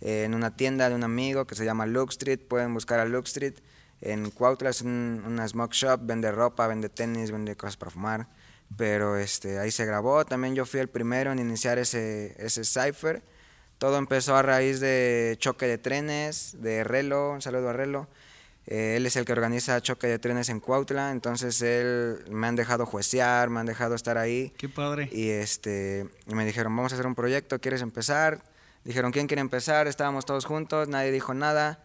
eh, 0.00 0.24
en 0.24 0.34
una 0.34 0.56
tienda 0.56 0.88
de 0.88 0.94
un 0.94 1.04
amigo 1.04 1.46
que 1.46 1.54
se 1.54 1.64
llama 1.64 1.86
Look 1.86 2.10
Street. 2.10 2.40
Pueden 2.40 2.74
buscar 2.74 3.00
a 3.00 3.04
Look 3.06 3.26
Street. 3.26 3.54
En 4.00 4.30
Cuautla 4.30 4.70
es 4.70 4.82
una 4.82 5.46
smoke 5.48 5.72
shop, 5.72 6.00
vende 6.02 6.30
ropa, 6.32 6.66
vende 6.66 6.88
tenis, 6.88 7.30
vende 7.30 7.56
cosas 7.56 7.76
para 7.76 7.90
fumar 7.90 8.26
pero 8.76 9.16
este, 9.16 9.58
ahí 9.58 9.70
se 9.70 9.84
grabó. 9.84 10.24
También 10.24 10.54
yo 10.54 10.66
fui 10.66 10.80
el 10.80 10.88
primero 10.88 11.32
en 11.32 11.38
iniciar 11.38 11.78
ese, 11.78 12.34
ese 12.38 12.64
cipher. 12.64 13.22
Todo 13.78 13.98
empezó 13.98 14.36
a 14.36 14.42
raíz 14.42 14.80
de 14.80 15.36
choque 15.38 15.66
de 15.66 15.78
trenes, 15.78 16.56
de 16.60 16.84
Relo, 16.84 17.32
un 17.32 17.42
saludo 17.42 17.70
a 17.70 17.72
Relo. 17.72 18.08
Eh, 18.66 18.94
él 18.96 19.06
es 19.06 19.16
el 19.16 19.24
que 19.24 19.32
organiza 19.32 19.80
choque 19.80 20.06
de 20.06 20.20
trenes 20.20 20.48
en 20.48 20.60
Cuautla, 20.60 21.10
entonces 21.10 21.60
él 21.62 22.24
me 22.30 22.46
han 22.46 22.54
dejado 22.54 22.86
juecear, 22.86 23.50
me 23.50 23.58
han 23.58 23.66
dejado 23.66 23.96
estar 23.96 24.18
ahí. 24.18 24.52
Qué 24.56 24.68
padre. 24.68 25.08
Y, 25.10 25.30
este, 25.30 26.08
y 26.28 26.34
me 26.34 26.44
dijeron, 26.44 26.74
vamos 26.76 26.92
a 26.92 26.94
hacer 26.94 27.06
un 27.08 27.16
proyecto, 27.16 27.58
¿quieres 27.58 27.82
empezar? 27.82 28.40
Dijeron, 28.84 29.10
¿quién 29.10 29.26
quiere 29.26 29.40
empezar? 29.40 29.88
Estábamos 29.88 30.26
todos 30.26 30.44
juntos, 30.44 30.88
nadie 30.88 31.10
dijo 31.10 31.34
nada. 31.34 31.84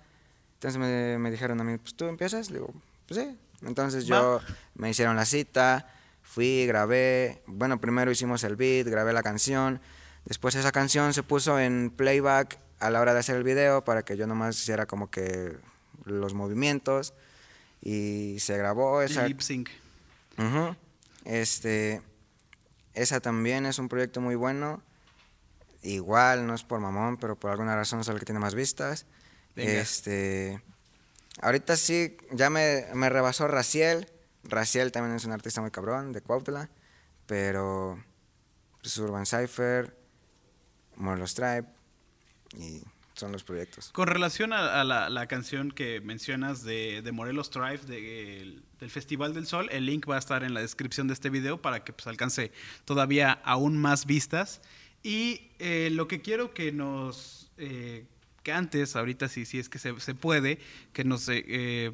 Entonces 0.56 0.79
me, 0.79 1.17
me 1.17 1.32
dijeron 1.32 1.60
a 1.62 1.63
mí, 1.63 1.77
pues 1.77 1.96
tú 1.96 2.06
empiezas. 2.06 2.50
Le 2.50 2.60
digo, 2.60 2.74
pues 3.08 3.20
sí. 3.20 3.38
Entonces 3.65 4.06
yo 4.06 4.39
me 4.75 4.89
hicieron 4.89 5.15
la 5.15 5.25
cita, 5.25 5.88
Fui, 6.27 6.65
grabé, 6.67 7.41
bueno, 7.48 7.79
primero 7.79 8.12
hicimos 8.12 8.43
el 8.43 8.57
beat, 8.57 8.86
grabé 8.88 9.13
la 9.13 9.24
canción, 9.24 9.79
después 10.25 10.55
esa 10.55 10.74
canción 10.74 11.13
se 11.13 11.24
puso 11.24 11.57
en 11.57 11.89
playback 11.89 12.60
a 12.79 12.89
la 12.89 13.00
hora 13.00 13.13
de 13.13 13.22
hacer 13.22 13.38
el 13.38 13.43
video 13.43 13.86
para 13.86 14.03
que 14.03 14.17
yo 14.17 14.27
nomás 14.27 14.60
hiciera 14.60 14.86
como 14.86 15.10
que 15.10 15.57
los 16.03 16.34
movimientos 16.34 17.13
y 17.81 18.36
se 18.39 18.57
grabó 18.57 19.01
esa 19.01 19.25
lip 19.25 19.39
sync. 19.39 19.69
Este 21.24 22.01
esa 22.93 23.22
también 23.22 23.65
es 23.65 23.79
un 23.79 23.88
proyecto 23.88 24.19
muy 24.19 24.36
bueno. 24.36 24.84
Igual 25.81 26.46
no 26.46 26.55
es 26.55 26.63
por 26.63 26.81
mamón, 26.81 27.17
pero 27.17 27.39
por 27.39 27.51
alguna 27.51 27.75
razón 27.75 28.01
es 28.01 28.10
el 28.10 28.19
que 28.19 28.25
tiene 28.25 28.39
más 28.39 28.53
vistas. 28.53 29.05
Este 29.55 30.62
ahorita 31.41 31.77
sí 31.77 32.17
ya 32.31 32.50
me, 32.50 32.86
me 32.93 33.10
rebasó 33.10 33.48
Raciel 33.48 34.12
Raciel 34.47 34.91
también 34.91 35.15
es 35.15 35.25
un 35.25 35.31
artista 35.31 35.61
muy 35.61 35.71
cabrón, 35.71 36.13
de 36.13 36.21
Cuautla, 36.21 36.69
pero 37.25 38.01
pues, 38.81 38.97
Urban 38.97 39.25
Cypher, 39.25 39.95
Morelos 40.95 41.35
Tribe 41.35 41.65
y 42.57 42.81
son 43.13 43.31
los 43.31 43.43
proyectos. 43.43 43.89
Con 43.91 44.07
relación 44.07 44.53
a, 44.53 44.83
la, 44.83 45.27
canción 45.27 45.71
que 45.71 46.01
mencionas 46.01 46.63
de, 46.63 47.03
Morelos 47.11 47.49
Tribe, 47.49 47.79
del 47.79 48.89
Festival 48.89 49.33
del 49.33 49.47
Sol, 49.47 49.69
el 49.71 49.85
link 49.85 50.07
va 50.07 50.15
a 50.15 50.19
estar 50.19 50.43
en 50.43 50.53
la 50.53 50.61
descripción 50.61 51.07
de 51.07 51.13
este 51.13 51.29
video 51.29 51.61
para 51.61 51.83
que 51.83 51.93
pues, 51.93 52.07
alcance 52.07 52.51
todavía 52.85 53.31
aún 53.43 53.77
más 53.77 54.05
vistas. 54.05 54.61
Y 55.03 55.49
eh, 55.59 55.89
lo 55.91 56.07
que 56.07 56.21
quiero 56.21 56.53
que 56.53 56.71
nos... 56.71 57.51
Eh, 57.57 58.05
que 58.43 58.53
antes, 58.53 58.95
ahorita 58.95 59.27
sí, 59.27 59.45
sí 59.45 59.59
es 59.59 59.67
que 59.67 59.77
se, 59.77 59.93
puede, 60.15 60.59
que 60.93 61.03
nos 61.03 61.27
eh, 61.27 61.91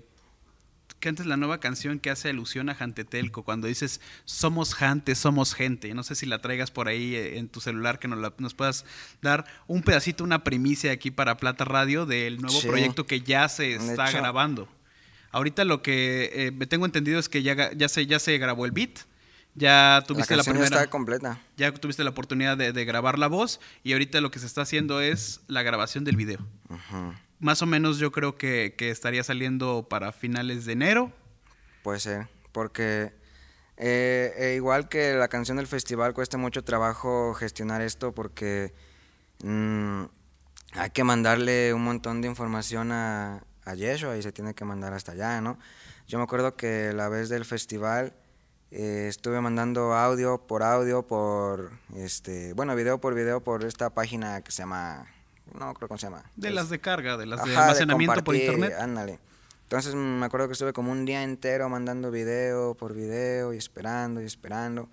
antes 1.10 1.25
la 1.25 1.38
nueva 1.38 1.60
canción 1.60 2.00
que 2.00 2.10
hace 2.10 2.29
alusión 2.29 2.69
a 2.69 2.75
Jantetelco, 2.75 3.43
cuando 3.43 3.67
dices 3.67 4.01
somos 4.25 4.75
Jante, 4.75 5.15
somos 5.15 5.53
gente. 5.53 5.93
No 5.93 6.03
sé 6.03 6.15
si 6.15 6.25
la 6.25 6.39
traigas 6.39 6.72
por 6.72 6.88
ahí 6.88 7.15
eh, 7.15 7.38
en 7.38 7.50
tu 7.50 7.62
celular, 7.62 8.00
que 8.00 8.07
nos, 8.07 8.33
nos 8.38 8.53
puedas 8.53 8.86
dar 9.22 9.45
un 9.67 9.83
pedacito, 9.83 10.24
una 10.24 10.43
primicia 10.43 10.91
aquí 10.91 11.12
para 11.12 11.38
Plata 11.38 11.65
Radio 11.65 12.05
del 12.05 12.41
nuevo 12.41 12.62
proyecto 12.62 13.05
que 13.05 13.22
ya 13.22 13.50
se 13.50 13.75
está 13.75 14.12
grabando. 14.12 14.67
Ahorita 15.31 15.65
lo 15.65 15.81
que 15.81 16.29
eh, 16.33 16.51
me 16.51 16.67
tengo 16.67 16.86
entendido 16.86 17.19
es 17.19 17.27
que 17.27 17.41
ya, 17.41 17.72
ya, 17.74 17.89
se, 17.89 18.05
ya 18.05 18.19
se 18.19 18.38
grabó 18.38 18.65
el 18.65 18.72
beat. 18.72 19.00
Ya 19.55 20.03
tuviste 20.07 20.36
la, 20.36 20.43
primera. 20.43 20.67
Ya 20.67 20.75
está 20.77 20.89
completa. 20.89 21.39
Ya 21.57 21.72
tuviste 21.72 22.03
la 22.03 22.10
oportunidad 22.10 22.57
de, 22.57 22.86
grabar 22.86 23.19
la 23.19 23.27
voz 23.27 23.60
y 23.83 23.93
ahorita 23.93 24.19
lo 24.19 24.31
que 24.31 24.39
se 24.39 24.48
está 24.48 24.62
haciendo 24.63 25.00
es 25.00 25.41
la 25.48 25.62
grabación 25.62 26.03
del 26.03 26.15
video. 26.15 26.39
Ajá 26.69 27.19
más 27.44 27.62
o 27.62 27.66
menos 27.66 28.00
yo 28.00 28.12
creo 28.12 28.38
que, 28.38 28.74
estaría 28.80 29.24
saliendo 29.24 29.88
para 29.90 30.12
finales 30.12 30.66
de 30.66 30.74
enero. 30.74 31.12
Puede 31.84 32.00
ser, 32.00 32.28
porque 32.54 33.14
eh, 33.78 34.34
eh, 34.38 34.54
igual 34.56 34.88
que 34.88 35.14
la 35.14 35.28
canción 35.28 35.58
del 35.58 35.68
festival 35.68 36.14
cuesta 36.14 36.38
mucho 36.38 36.64
trabajo 36.64 37.34
gestionar 37.34 37.82
esto 37.82 38.14
porque 38.14 38.74
mm, 39.44 40.04
hay 40.74 40.90
que 40.92 41.04
mandarle 41.04 41.74
un 41.74 41.84
montón 41.84 42.22
de 42.22 42.30
información 42.30 42.92
a, 42.92 43.44
a 43.66 43.76
Yeshua 43.76 44.18
y 44.18 44.24
se 44.24 44.32
tiene 44.32 44.54
que 44.54 44.64
mandar 44.64 44.94
hasta 44.94 45.12
allá, 45.12 45.42
¿no? 45.42 45.60
Yo 46.08 46.18
me 46.18 46.24
acuerdo 46.24 46.56
que 46.56 46.94
la 46.94 47.10
vez 47.10 47.28
del 47.28 47.44
festival 47.44 48.14
eh, 48.72 49.08
estuve 49.10 49.40
mandando 49.42 49.94
audio 49.94 50.48
por 50.48 50.64
audio, 50.64 51.06
por, 51.06 51.72
este, 51.96 52.54
bueno, 52.54 52.76
video 52.76 53.00
por 53.00 53.14
video 53.14 53.44
por 53.44 53.66
esta 53.66 53.90
página 53.90 54.42
que 54.42 54.52
se 54.52 54.64
llama 54.64 55.12
no 55.58 55.74
creo 55.74 55.88
cómo 55.88 55.98
se 55.98 56.08
llama. 56.08 56.24
De 56.36 56.52
las 56.52 56.70
de 56.70 56.80
carga, 56.80 57.18
de 57.18 57.26
las 57.26 57.44
de 57.44 57.56
almacenamiento 57.56 58.24
por 58.24 58.36
internet. 58.36 58.74
Ándale. 58.80 59.20
Entonces 59.64 59.96
me 59.96 60.26
acuerdo 60.26 60.48
que 60.48 60.54
estuve 60.54 60.74
como 60.74 60.92
un 60.92 61.06
día 61.06 61.24
entero 61.24 61.68
mandando 61.70 62.12
video 62.12 62.76
por 62.76 62.94
video 62.94 63.54
y 63.54 63.58
esperando 63.58 64.22
y 64.22 64.26
esperando. 64.26 64.90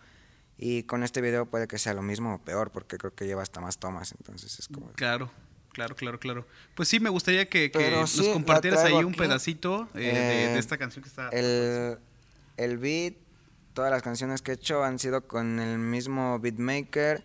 Y 0.57 0.83
con 0.85 1.03
este 1.03 1.21
video 1.21 1.47
puede 1.47 1.67
que 1.67 1.79
sea 1.79 1.95
lo 1.95 2.03
mismo 2.03 2.35
o 2.35 2.39
peor, 2.39 2.71
porque 2.71 2.99
creo 2.99 3.15
que 3.15 3.27
lleva 3.27 3.43
hasta 3.43 3.61
más 3.61 3.79
tomas, 3.79 4.13
entonces 4.13 4.59
es 4.59 4.69
como... 4.69 4.93
Claro, 4.93 5.31
claro, 5.73 5.95
claro, 5.95 6.21
claro. 6.21 6.47
Pues 6.75 6.89
sí, 6.89 7.01
me 7.01 7.09
gustaría 7.09 7.49
que, 7.49 7.71
nos 7.91 8.21
compartieras 8.21 8.85
ahí 8.85 8.93
un 8.93 9.15
pedacito 9.15 9.89
eh, 9.95 9.99
de, 9.99 10.11
eh, 10.55 10.59
esta 10.59 10.77
canción 10.77 11.03
que 11.03 11.09
está... 11.09 11.31
El, 11.31 11.99
el 12.59 12.77
beat, 12.77 13.15
todas 13.73 13.91
las 13.91 14.03
canciones 14.03 14.43
que 14.43 14.51
he 14.51 14.55
hecho 14.55 14.85
han 14.85 14.99
sido 14.99 15.27
con 15.27 15.61
el 15.61 15.79
mismo 15.79 16.39
beatmaker 16.39 17.25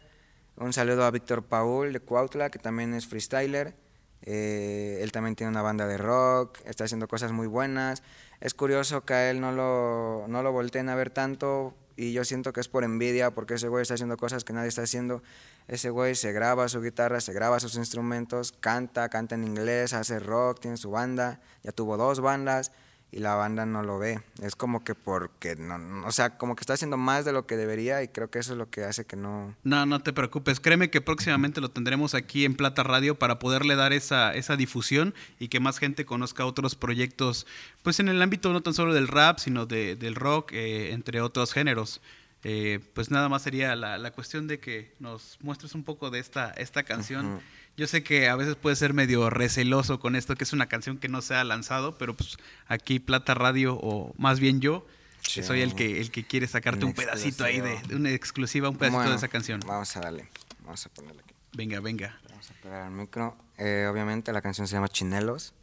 Un 0.58 0.72
saludo 0.72 1.04
a 1.04 1.12
Víctor 1.12 1.44
Paul 1.44 1.92
de 1.92 2.00
Cuautla, 2.00 2.50
que 2.50 2.60
también 2.60 2.94
es 2.94 3.08
freestyler. 3.08 3.76
Eh, 4.22 5.00
él 5.02 5.12
también 5.12 5.36
tiene 5.36 5.52
una 5.52 5.62
banda 5.62 5.86
de 5.86 5.98
rock, 5.98 6.60
está 6.66 6.86
haciendo 6.86 7.10
cosas 7.10 7.34
muy 7.34 7.48
buenas. 7.48 8.04
Es 8.40 8.54
curioso 8.54 9.04
que 9.04 9.14
a 9.14 9.30
él 9.30 9.42
no 9.42 9.52
lo, 9.52 10.26
no 10.30 10.44
lo 10.44 10.54
volteen 10.54 10.88
a 10.88 10.96
ver 10.96 11.10
tanto 11.10 11.76
y 11.98 12.14
yo 12.14 12.24
siento 12.24 12.54
que 12.54 12.62
es 12.62 12.70
por 12.70 12.86
envidia 12.86 13.32
porque 13.32 13.56
ese 13.56 13.68
güey 13.68 13.82
está 13.82 13.96
haciendo 13.96 14.16
cosas 14.16 14.46
que 14.46 14.54
nadie 14.54 14.70
está 14.70 14.84
haciendo. 14.84 15.24
Ese 15.68 15.90
güey 15.90 16.16
se 16.16 16.32
graba 16.32 16.70
su 16.70 16.82
guitarra, 16.82 17.20
se 17.20 17.34
graba 17.34 17.60
sus 17.60 17.76
instrumentos, 17.76 18.54
canta, 18.54 19.10
canta 19.10 19.36
en 19.36 19.44
inglés, 19.44 19.92
hace 19.92 20.20
rock, 20.20 20.62
tiene 20.62 20.78
su 20.78 20.90
banda, 20.90 21.42
ya 21.64 21.74
tuvo 21.74 21.98
dos 21.98 22.22
bandas 22.22 22.72
y 23.16 23.20
la 23.20 23.36
banda 23.36 23.66
no 23.66 23.82
lo 23.82 23.98
ve. 23.98 24.20
Es 24.42 24.58
como 24.58 24.84
que 24.84 24.94
porque, 24.94 25.56
no, 25.56 26.06
o 26.06 26.12
sea, 26.12 26.38
como 26.38 26.58
que 26.58 26.62
está 26.62 26.74
haciendo 26.74 26.98
más 26.98 27.24
de 27.24 27.32
lo 27.32 27.48
que 27.48 27.56
debería 27.56 28.04
y 28.04 28.10
creo 28.10 28.30
que 28.30 28.40
eso 28.40 28.52
es 28.52 28.58
lo 28.58 28.70
que 28.70 28.84
hace 28.84 29.06
que 29.06 29.16
no... 29.16 29.56
No, 29.64 29.86
no 29.86 30.02
te 30.02 30.12
preocupes. 30.12 30.60
Créeme 30.60 30.90
que 30.90 31.00
próximamente 31.00 31.62
lo 31.62 31.72
tendremos 31.72 32.14
aquí 32.14 32.44
en 32.44 32.56
Plata 32.56 32.84
Radio 32.84 33.18
para 33.18 33.40
poderle 33.40 33.78
dar 33.78 33.94
esa, 33.94 34.36
esa 34.36 34.58
difusión 34.58 35.16
y 35.40 35.48
que 35.48 35.62
más 35.62 35.80
gente 35.80 36.06
conozca 36.06 36.46
otros 36.46 36.76
proyectos, 36.76 37.48
pues 37.84 38.02
en 38.02 38.10
el 38.10 38.22
ámbito 38.22 38.52
no 38.52 38.62
tan 38.62 38.74
solo 38.74 38.94
del 38.94 39.08
rap, 39.08 39.40
sino 39.40 39.66
de, 39.66 39.96
del 39.96 40.16
rock, 40.16 40.52
eh, 40.52 40.92
entre 40.92 41.22
otros 41.22 41.54
géneros. 41.54 42.02
Eh, 42.48 42.80
pues 42.94 43.10
nada 43.10 43.28
más 43.28 43.42
sería 43.42 43.76
la, 43.76 43.98
la, 43.98 44.12
cuestión 44.12 44.48
de 44.48 44.60
que 44.60 44.94
nos 45.00 45.40
muestres 45.42 45.74
un 45.74 45.84
poco 45.84 46.12
de 46.12 46.20
esta, 46.20 46.52
esta 46.52 46.84
canción. 46.84 47.42
Yo 47.76 47.88
sé 47.88 48.04
que 48.04 48.30
a 48.30 48.36
veces 48.36 48.56
puede 48.56 48.76
ser 48.76 48.94
medio 48.94 49.32
receloso 49.32 50.00
con 50.00 50.16
esto, 50.16 50.36
que 50.36 50.44
es 50.44 50.54
una 50.54 50.68
canción 50.68 51.00
que 51.00 51.08
no 51.08 51.24
se 51.24 51.34
ha 51.34 51.44
lanzado, 51.44 51.98
pero 51.98 52.16
pues 52.16 52.38
aquí 52.68 53.00
Plata 53.00 53.34
Radio, 53.34 53.80
o 53.82 54.14
más 54.20 54.40
bien 54.40 54.62
yo, 54.62 54.86
soy 55.24 55.62
el 55.62 55.74
que, 55.74 56.00
el 56.00 56.12
que 56.12 56.24
quiere 56.24 56.46
sacarte 56.46 56.86
un 56.86 56.94
pedacito 56.94 57.44
ahí 57.44 57.62
de, 57.62 57.80
una 57.96 58.12
exclusiva, 58.12 58.70
un 58.70 58.78
pedacito 58.78 59.10
de 59.10 59.16
esa 59.16 59.28
canción. 59.28 59.60
Vamos 59.66 59.98
a 59.98 60.02
darle, 60.02 60.30
vamos 60.60 60.86
a 60.86 60.90
ponerla 60.90 61.24
aquí. 61.24 61.34
Venga, 61.54 61.80
venga. 61.80 62.20
Vamos 62.30 62.52
a 62.52 62.54
pegar 62.62 62.86
el 62.86 62.92
micro. 62.92 63.36
Eh, 63.58 63.88
obviamente 63.92 64.32
la 64.32 64.44
canción 64.44 64.68
se 64.68 64.76
llama 64.76 64.90
Chinelos 64.90 65.56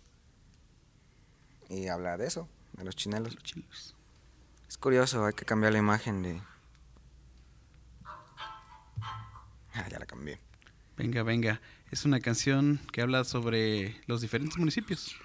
y 1.69 1.87
habla 1.87 2.17
de 2.17 2.27
eso, 2.27 2.49
de 2.73 2.83
los 2.83 2.97
chinelos. 2.97 3.37
Los 3.37 3.45
chinelos. 3.45 3.95
Es 4.69 4.79
curioso, 4.79 5.27
hay 5.27 5.35
que 5.35 5.45
cambiar 5.45 5.75
la 5.75 5.79
imagen 5.79 6.23
de... 6.23 6.43
Ah, 9.75 9.89
ya 9.91 9.99
la 9.99 10.07
cambié. 10.07 10.39
Venga, 10.97 11.23
venga. 11.23 11.61
Es 11.91 12.05
una 12.05 12.21
canción 12.21 12.81
que 12.93 13.03
habla 13.03 13.25
sobre 13.25 14.01
los 14.07 14.21
diferentes 14.21 14.59
municipios. 14.59 15.17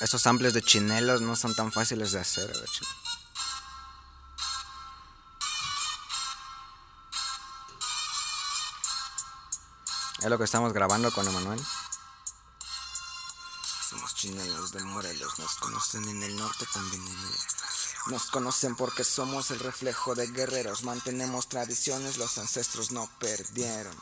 Esos 0.00 0.22
samples 0.22 0.54
de 0.54 0.62
chinelos 0.62 1.22
no 1.22 1.34
son 1.34 1.54
tan 1.54 1.72
fáciles 1.72 2.12
de 2.12 2.20
hacer, 2.20 2.50
Es 10.20 10.26
lo 10.30 10.36
que 10.36 10.44
estamos 10.44 10.72
grabando 10.72 11.10
con 11.12 11.26
Emanuel. 11.26 11.60
Somos 13.88 14.14
chinelos 14.14 14.72
de 14.72 14.84
Morelos, 14.84 15.38
nos 15.38 15.54
conocen 15.56 16.08
en 16.08 16.22
el 16.22 16.36
norte, 16.36 16.66
también 16.72 17.02
en 17.02 17.08
el 17.08 17.34
nos 18.08 18.30
conocen 18.30 18.74
porque 18.74 19.04
somos 19.04 19.50
el 19.50 19.58
reflejo 19.58 20.14
de 20.14 20.26
guerreros, 20.28 20.82
mantenemos 20.82 21.48
tradiciones, 21.48 22.16
los 22.16 22.38
ancestros 22.38 22.90
no 22.90 23.08
perdieron. 23.18 23.94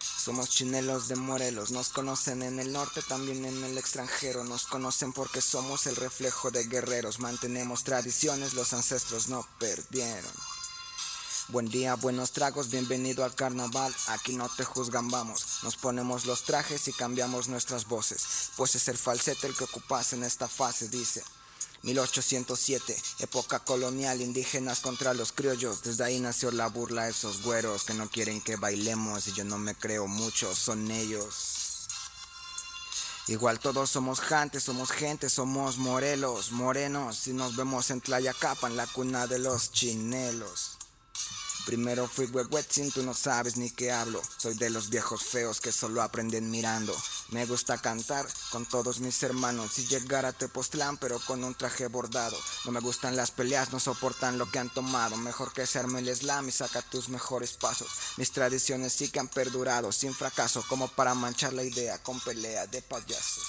Somos 0.00 0.50
chinelos 0.50 1.08
de 1.08 1.16
Morelos, 1.16 1.70
nos 1.70 1.88
conocen 1.88 2.42
en 2.42 2.60
el 2.60 2.72
norte, 2.72 3.00
también 3.02 3.44
en 3.44 3.64
el 3.64 3.78
extranjero, 3.78 4.44
nos 4.44 4.66
conocen 4.66 5.12
porque 5.12 5.40
somos 5.40 5.86
el 5.86 5.96
reflejo 5.96 6.50
de 6.50 6.64
guerreros, 6.64 7.20
mantenemos 7.20 7.84
tradiciones, 7.84 8.52
los 8.52 8.72
ancestros 8.72 9.28
no 9.28 9.46
perdieron. 9.58 10.32
Buen 11.48 11.70
día, 11.70 11.94
buenos 11.94 12.32
tragos, 12.32 12.68
bienvenido 12.68 13.24
al 13.24 13.34
carnaval, 13.34 13.94
aquí 14.08 14.36
no 14.36 14.50
te 14.50 14.64
juzgan, 14.64 15.08
vamos, 15.08 15.60
nos 15.62 15.76
ponemos 15.76 16.26
los 16.26 16.42
trajes 16.42 16.86
y 16.88 16.92
cambiamos 16.92 17.48
nuestras 17.48 17.86
voces, 17.86 18.50
pues 18.56 18.74
es 18.74 18.86
el 18.88 18.98
falsete 18.98 19.46
el 19.46 19.56
que 19.56 19.64
ocupas 19.64 20.12
en 20.12 20.24
esta 20.24 20.48
fase, 20.48 20.88
dice. 20.88 21.24
1807, 21.88 22.96
época 23.20 23.60
colonial, 23.60 24.20
indígenas 24.20 24.80
contra 24.80 25.14
los 25.14 25.32
criollos. 25.32 25.82
Desde 25.82 26.04
ahí 26.04 26.20
nació 26.20 26.50
la 26.50 26.68
burla 26.68 27.04
de 27.04 27.10
esos 27.10 27.42
güeros 27.42 27.84
que 27.84 27.94
no 27.94 28.10
quieren 28.10 28.42
que 28.42 28.56
bailemos 28.56 29.26
y 29.26 29.32
yo 29.32 29.44
no 29.44 29.58
me 29.58 29.74
creo 29.74 30.06
mucho, 30.06 30.54
son 30.54 30.90
ellos. 30.90 31.58
Igual 33.26 33.58
todos 33.58 33.90
somos 33.90 34.20
gente, 34.20 34.58
somos 34.58 34.90
gente, 34.90 35.28
somos 35.28 35.76
morelos, 35.76 36.52
morenos. 36.52 37.26
Y 37.26 37.34
nos 37.34 37.56
vemos 37.56 37.90
en 37.90 38.00
Tlayacapan, 38.00 38.74
la 38.74 38.86
cuna 38.86 39.26
de 39.26 39.38
los 39.38 39.70
chinelos. 39.70 40.77
Primero 41.68 42.08
fui 42.08 42.26
sin 42.70 42.90
tú 42.90 43.02
no 43.02 43.12
sabes 43.12 43.58
ni 43.58 43.70
qué 43.70 43.92
hablo. 43.92 44.22
Soy 44.38 44.54
de 44.54 44.70
los 44.70 44.88
viejos 44.88 45.22
feos 45.22 45.60
que 45.60 45.70
solo 45.70 46.00
aprenden 46.00 46.50
mirando. 46.50 46.96
Me 47.28 47.44
gusta 47.44 47.76
cantar 47.76 48.26
con 48.50 48.64
todos 48.64 49.00
mis 49.00 49.22
hermanos 49.22 49.78
y 49.78 49.86
llegar 49.86 50.24
a 50.24 50.32
Tepoztlán 50.32 50.96
pero 50.96 51.20
con 51.20 51.44
un 51.44 51.54
traje 51.54 51.86
bordado. 51.88 52.38
No 52.64 52.72
me 52.72 52.80
gustan 52.80 53.16
las 53.16 53.32
peleas, 53.32 53.70
no 53.70 53.80
soportan 53.80 54.38
lo 54.38 54.50
que 54.50 54.58
han 54.58 54.72
tomado. 54.72 55.18
Mejor 55.18 55.52
que 55.52 55.66
serme 55.66 55.98
el 55.98 56.16
slam 56.16 56.48
y 56.48 56.52
saca 56.52 56.80
tus 56.80 57.10
mejores 57.10 57.52
pasos. 57.52 57.88
Mis 58.16 58.32
tradiciones 58.32 58.94
sí 58.94 59.10
que 59.10 59.20
han 59.20 59.28
perdurado 59.28 59.92
sin 59.92 60.14
fracaso 60.14 60.64
como 60.70 60.88
para 60.88 61.12
manchar 61.12 61.52
la 61.52 61.64
idea 61.64 62.02
con 62.02 62.18
pelea 62.20 62.66
de 62.66 62.80
payasos. 62.80 63.44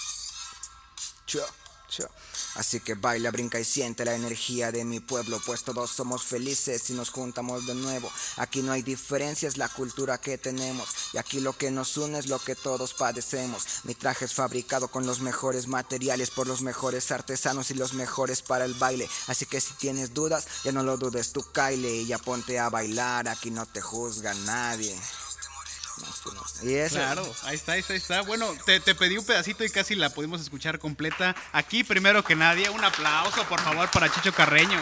Chao, 1.26 1.48
chao. 1.88 2.10
Así 2.56 2.80
que 2.80 2.96
baila, 2.96 3.32
brinca 3.32 3.60
y 3.60 3.64
siente 3.64 4.06
la 4.06 4.16
energía 4.16 4.72
de 4.72 4.84
mi 4.86 5.00
pueblo, 5.00 5.42
pues 5.46 5.64
todos 5.64 5.92
somos 5.92 6.24
felices 6.24 6.82
si 6.84 6.94
nos 6.94 7.10
juntamos 7.10 7.66
de 7.66 7.76
nuevo. 7.76 8.12
Aquí 8.38 8.62
no 8.62 8.72
hay 8.72 8.82
diferencias, 8.82 9.58
la 9.58 9.70
cultura 9.70 10.20
que 10.20 10.38
tenemos. 10.38 10.90
Y 11.14 11.18
aquí 11.18 11.40
lo 11.40 11.54
que 11.54 11.72
nos 11.72 11.98
une 11.98 12.20
es 12.20 12.28
lo 12.28 12.40
que 12.40 12.56
todos 12.56 12.94
padecemos. 12.94 13.66
Mi 13.84 13.96
traje 13.96 14.26
es 14.26 14.34
fabricado 14.34 14.90
con 14.90 15.06
los 15.06 15.22
mejores 15.22 15.68
materiales 15.68 16.32
por 16.32 16.48
los 16.48 16.62
mejores 16.62 17.12
artesanos 17.12 17.72
y 17.72 17.76
los 17.76 17.94
mejores 17.94 18.42
para 18.42 18.66
el 18.66 18.74
baile. 18.74 19.10
Así 19.28 19.46
que 19.46 19.62
si 19.62 19.74
tienes 19.74 20.14
dudas, 20.14 20.48
ya 20.64 20.72
no 20.72 20.84
lo 20.84 20.98
dudes, 20.98 21.32
tú 21.32 21.46
caile 21.52 21.90
y 21.90 22.08
ya 22.08 22.18
ponte 22.18 22.60
a 22.60 22.70
bailar. 22.70 23.28
Aquí 23.28 23.52
no 23.52 23.66
te 23.66 23.82
juzga 23.82 24.34
nadie. 24.34 24.96
Y 26.64 26.90
Claro, 26.90 27.24
ahí 27.44 27.56
está, 27.56 27.74
ahí 27.74 27.80
está, 27.80 27.94
ahí 27.94 27.98
está. 27.98 28.22
Bueno, 28.22 28.48
te, 28.66 28.80
pedí 28.96 29.18
un 29.18 29.26
pedacito 29.26 29.64
y 29.64 29.70
casi 29.70 29.96
la 29.96 30.10
pudimos 30.10 30.42
escuchar 30.42 30.80
completa. 30.80 31.36
Aquí, 31.52 31.84
primero 31.84 32.24
que 32.24 32.36
nadie, 32.36 32.70
un 32.70 32.84
aplauso, 32.84 33.44
por 33.46 33.60
favor, 33.62 33.90
para 33.92 34.12
Chicho 34.12 34.34
Carreño. 34.34 34.82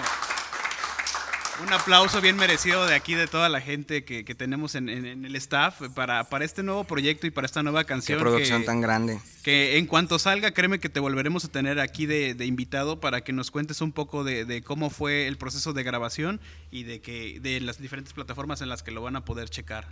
Un 1.66 1.74
aplauso 1.74 2.22
bien 2.22 2.36
merecido 2.36 2.86
de 2.86 2.94
aquí, 2.94 3.16
de 3.16 3.26
toda 3.26 3.50
la 3.50 3.62
gente 3.62 4.04
que, 4.04 4.24
tenemos 4.36 4.76
en, 4.76 4.90
el 4.90 5.36
staff 5.38 5.82
para, 5.96 6.26
para 6.26 6.46
este 6.46 6.62
nuevo 6.62 6.84
proyecto 6.84 7.26
y 7.26 7.32
para 7.32 7.46
esta 7.46 7.64
nueva 7.64 7.84
canción. 7.84 8.20
Qué 8.20 8.24
producción 8.24 8.64
tan 8.64 8.80
grande. 8.80 9.20
Que 9.42 9.80
en 9.80 9.88
cuanto 9.88 10.20
salga, 10.20 10.52
créeme 10.52 10.80
que 10.80 10.90
te 10.90 11.00
volveremos 11.00 11.46
a 11.46 11.48
tener 11.48 11.80
aquí 11.80 12.06
de, 12.06 12.36
invitado 12.46 13.00
para 13.00 13.22
que 13.22 13.34
nos 13.34 13.50
cuentes 13.50 13.82
un 13.82 13.92
poco 13.92 14.24
de, 14.24 14.62
cómo 14.64 14.92
fue 14.92 15.28
el 15.28 15.38
proceso 15.38 15.74
de 15.74 15.82
grabación 15.82 16.40
y 16.70 16.84
de, 16.84 17.02
que, 17.02 17.40
de 17.40 17.60
las 17.60 17.80
diferentes 17.80 18.14
plataformas 18.14 18.62
en 18.62 18.70
las 18.70 18.84
que 18.84 18.92
lo 18.92 19.02
van 19.02 19.16
a 19.16 19.26
poder 19.26 19.50
checar. 19.50 19.88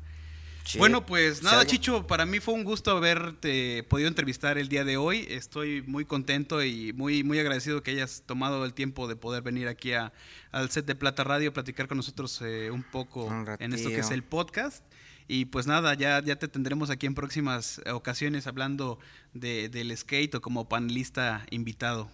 Bueno, 0.77 1.05
pues 1.05 1.43
nada, 1.43 1.65
Chicho, 1.65 2.07
para 2.07 2.25
mí 2.25 2.39
fue 2.39 2.53
un 2.53 2.63
gusto 2.63 2.91
haberte 2.91 3.83
podido 3.83 4.07
entrevistar 4.07 4.57
el 4.57 4.67
día 4.67 4.83
de 4.83 4.97
hoy. 4.97 5.25
Estoy 5.29 5.81
muy 5.83 6.05
contento 6.05 6.63
y 6.63 6.91
muy, 6.93 7.23
muy 7.23 7.39
agradecido 7.39 7.83
que 7.83 7.91
hayas 7.91 8.23
tomado 8.25 8.65
el 8.65 8.73
tiempo 8.73 9.07
de 9.07 9.15
poder 9.15 9.43
venir 9.43 9.67
aquí 9.67 9.93
a, 9.93 10.11
al 10.51 10.69
set 10.71 10.85
de 10.85 10.95
Plata 10.95 11.23
Radio, 11.23 11.49
a 11.49 11.53
platicar 11.53 11.87
con 11.87 11.97
nosotros 11.97 12.41
eh, 12.41 12.71
un 12.71 12.83
poco 12.83 13.31
en 13.59 13.73
esto 13.73 13.89
que 13.89 13.99
es 13.99 14.11
el 14.11 14.23
podcast. 14.23 14.83
Y 15.27 15.45
pues 15.45 15.65
nada, 15.65 15.93
ya, 15.95 16.21
ya 16.23 16.35
te 16.35 16.47
tendremos 16.47 16.89
aquí 16.89 17.05
en 17.05 17.15
próximas 17.15 17.81
ocasiones 17.91 18.45
hablando 18.45 18.99
de, 19.33 19.69
del 19.69 19.95
skate 19.95 20.35
o 20.35 20.41
como 20.41 20.69
panelista 20.69 21.45
invitado. 21.49 22.09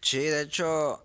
Sí, 0.00 0.18
de 0.18 0.42
hecho, 0.42 1.04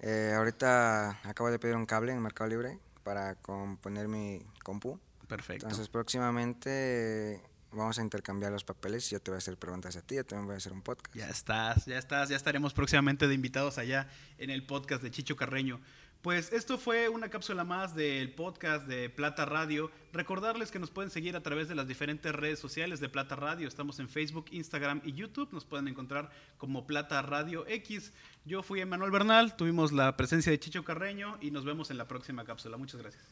eh, 0.00 0.32
ahorita 0.34 1.20
acabo 1.24 1.50
de 1.50 1.58
pedir 1.58 1.76
un 1.76 1.86
cable 1.86 2.12
en 2.12 2.22
Mercado 2.22 2.48
Libre 2.48 2.78
para 3.02 3.34
componer 3.36 4.08
mi 4.08 4.42
compu. 4.62 4.98
Perfecto. 5.30 5.66
Entonces 5.66 5.88
próximamente 5.88 7.40
vamos 7.72 7.98
a 8.00 8.02
intercambiar 8.02 8.50
los 8.50 8.64
papeles 8.64 9.06
y 9.10 9.12
yo 9.12 9.22
te 9.22 9.30
voy 9.30 9.36
a 9.36 9.38
hacer 9.38 9.56
preguntas 9.56 9.94
a 9.94 10.02
ti, 10.02 10.16
yo 10.16 10.26
también 10.26 10.46
voy 10.46 10.54
a 10.54 10.56
hacer 10.56 10.72
un 10.72 10.82
podcast. 10.82 11.14
Ya 11.14 11.28
estás, 11.28 11.86
ya 11.86 11.98
estás, 11.98 12.28
ya 12.28 12.36
estaremos 12.36 12.74
próximamente 12.74 13.28
de 13.28 13.34
invitados 13.34 13.78
allá 13.78 14.08
en 14.38 14.50
el 14.50 14.66
podcast 14.66 15.04
de 15.04 15.12
Chicho 15.12 15.36
Carreño. 15.36 15.80
Pues 16.20 16.52
esto 16.52 16.78
fue 16.78 17.08
una 17.08 17.30
cápsula 17.30 17.62
más 17.62 17.94
del 17.94 18.34
podcast 18.34 18.88
de 18.88 19.08
Plata 19.08 19.46
Radio. 19.46 19.90
Recordarles 20.12 20.72
que 20.72 20.80
nos 20.80 20.90
pueden 20.90 21.10
seguir 21.12 21.36
a 21.36 21.42
través 21.42 21.68
de 21.68 21.76
las 21.76 21.86
diferentes 21.86 22.34
redes 22.34 22.58
sociales 22.58 22.98
de 22.98 23.08
Plata 23.08 23.36
Radio. 23.36 23.68
Estamos 23.68 24.00
en 24.00 24.08
Facebook, 24.08 24.46
Instagram 24.50 25.00
y 25.04 25.12
YouTube. 25.12 25.48
Nos 25.52 25.64
pueden 25.64 25.86
encontrar 25.86 26.30
como 26.58 26.86
Plata 26.86 27.22
Radio 27.22 27.66
X. 27.68 28.12
Yo 28.44 28.62
fui 28.64 28.80
Emanuel 28.80 29.12
Bernal, 29.12 29.56
tuvimos 29.56 29.92
la 29.92 30.16
presencia 30.16 30.50
de 30.50 30.58
Chicho 30.58 30.84
Carreño 30.84 31.38
y 31.40 31.52
nos 31.52 31.64
vemos 31.64 31.90
en 31.90 31.96
la 31.96 32.08
próxima 32.08 32.44
cápsula. 32.44 32.76
Muchas 32.76 33.00
gracias. 33.00 33.24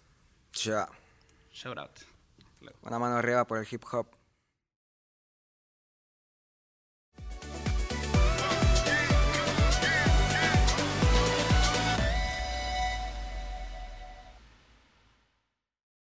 Chao. 0.53 1.08
Shout 1.53 1.79
out. 1.79 2.01
Una 2.83 2.99
mano 2.99 3.17
arriba 3.17 3.47
por 3.47 3.59
el 3.59 3.67
hip 3.71 3.85
hop. 3.93 4.18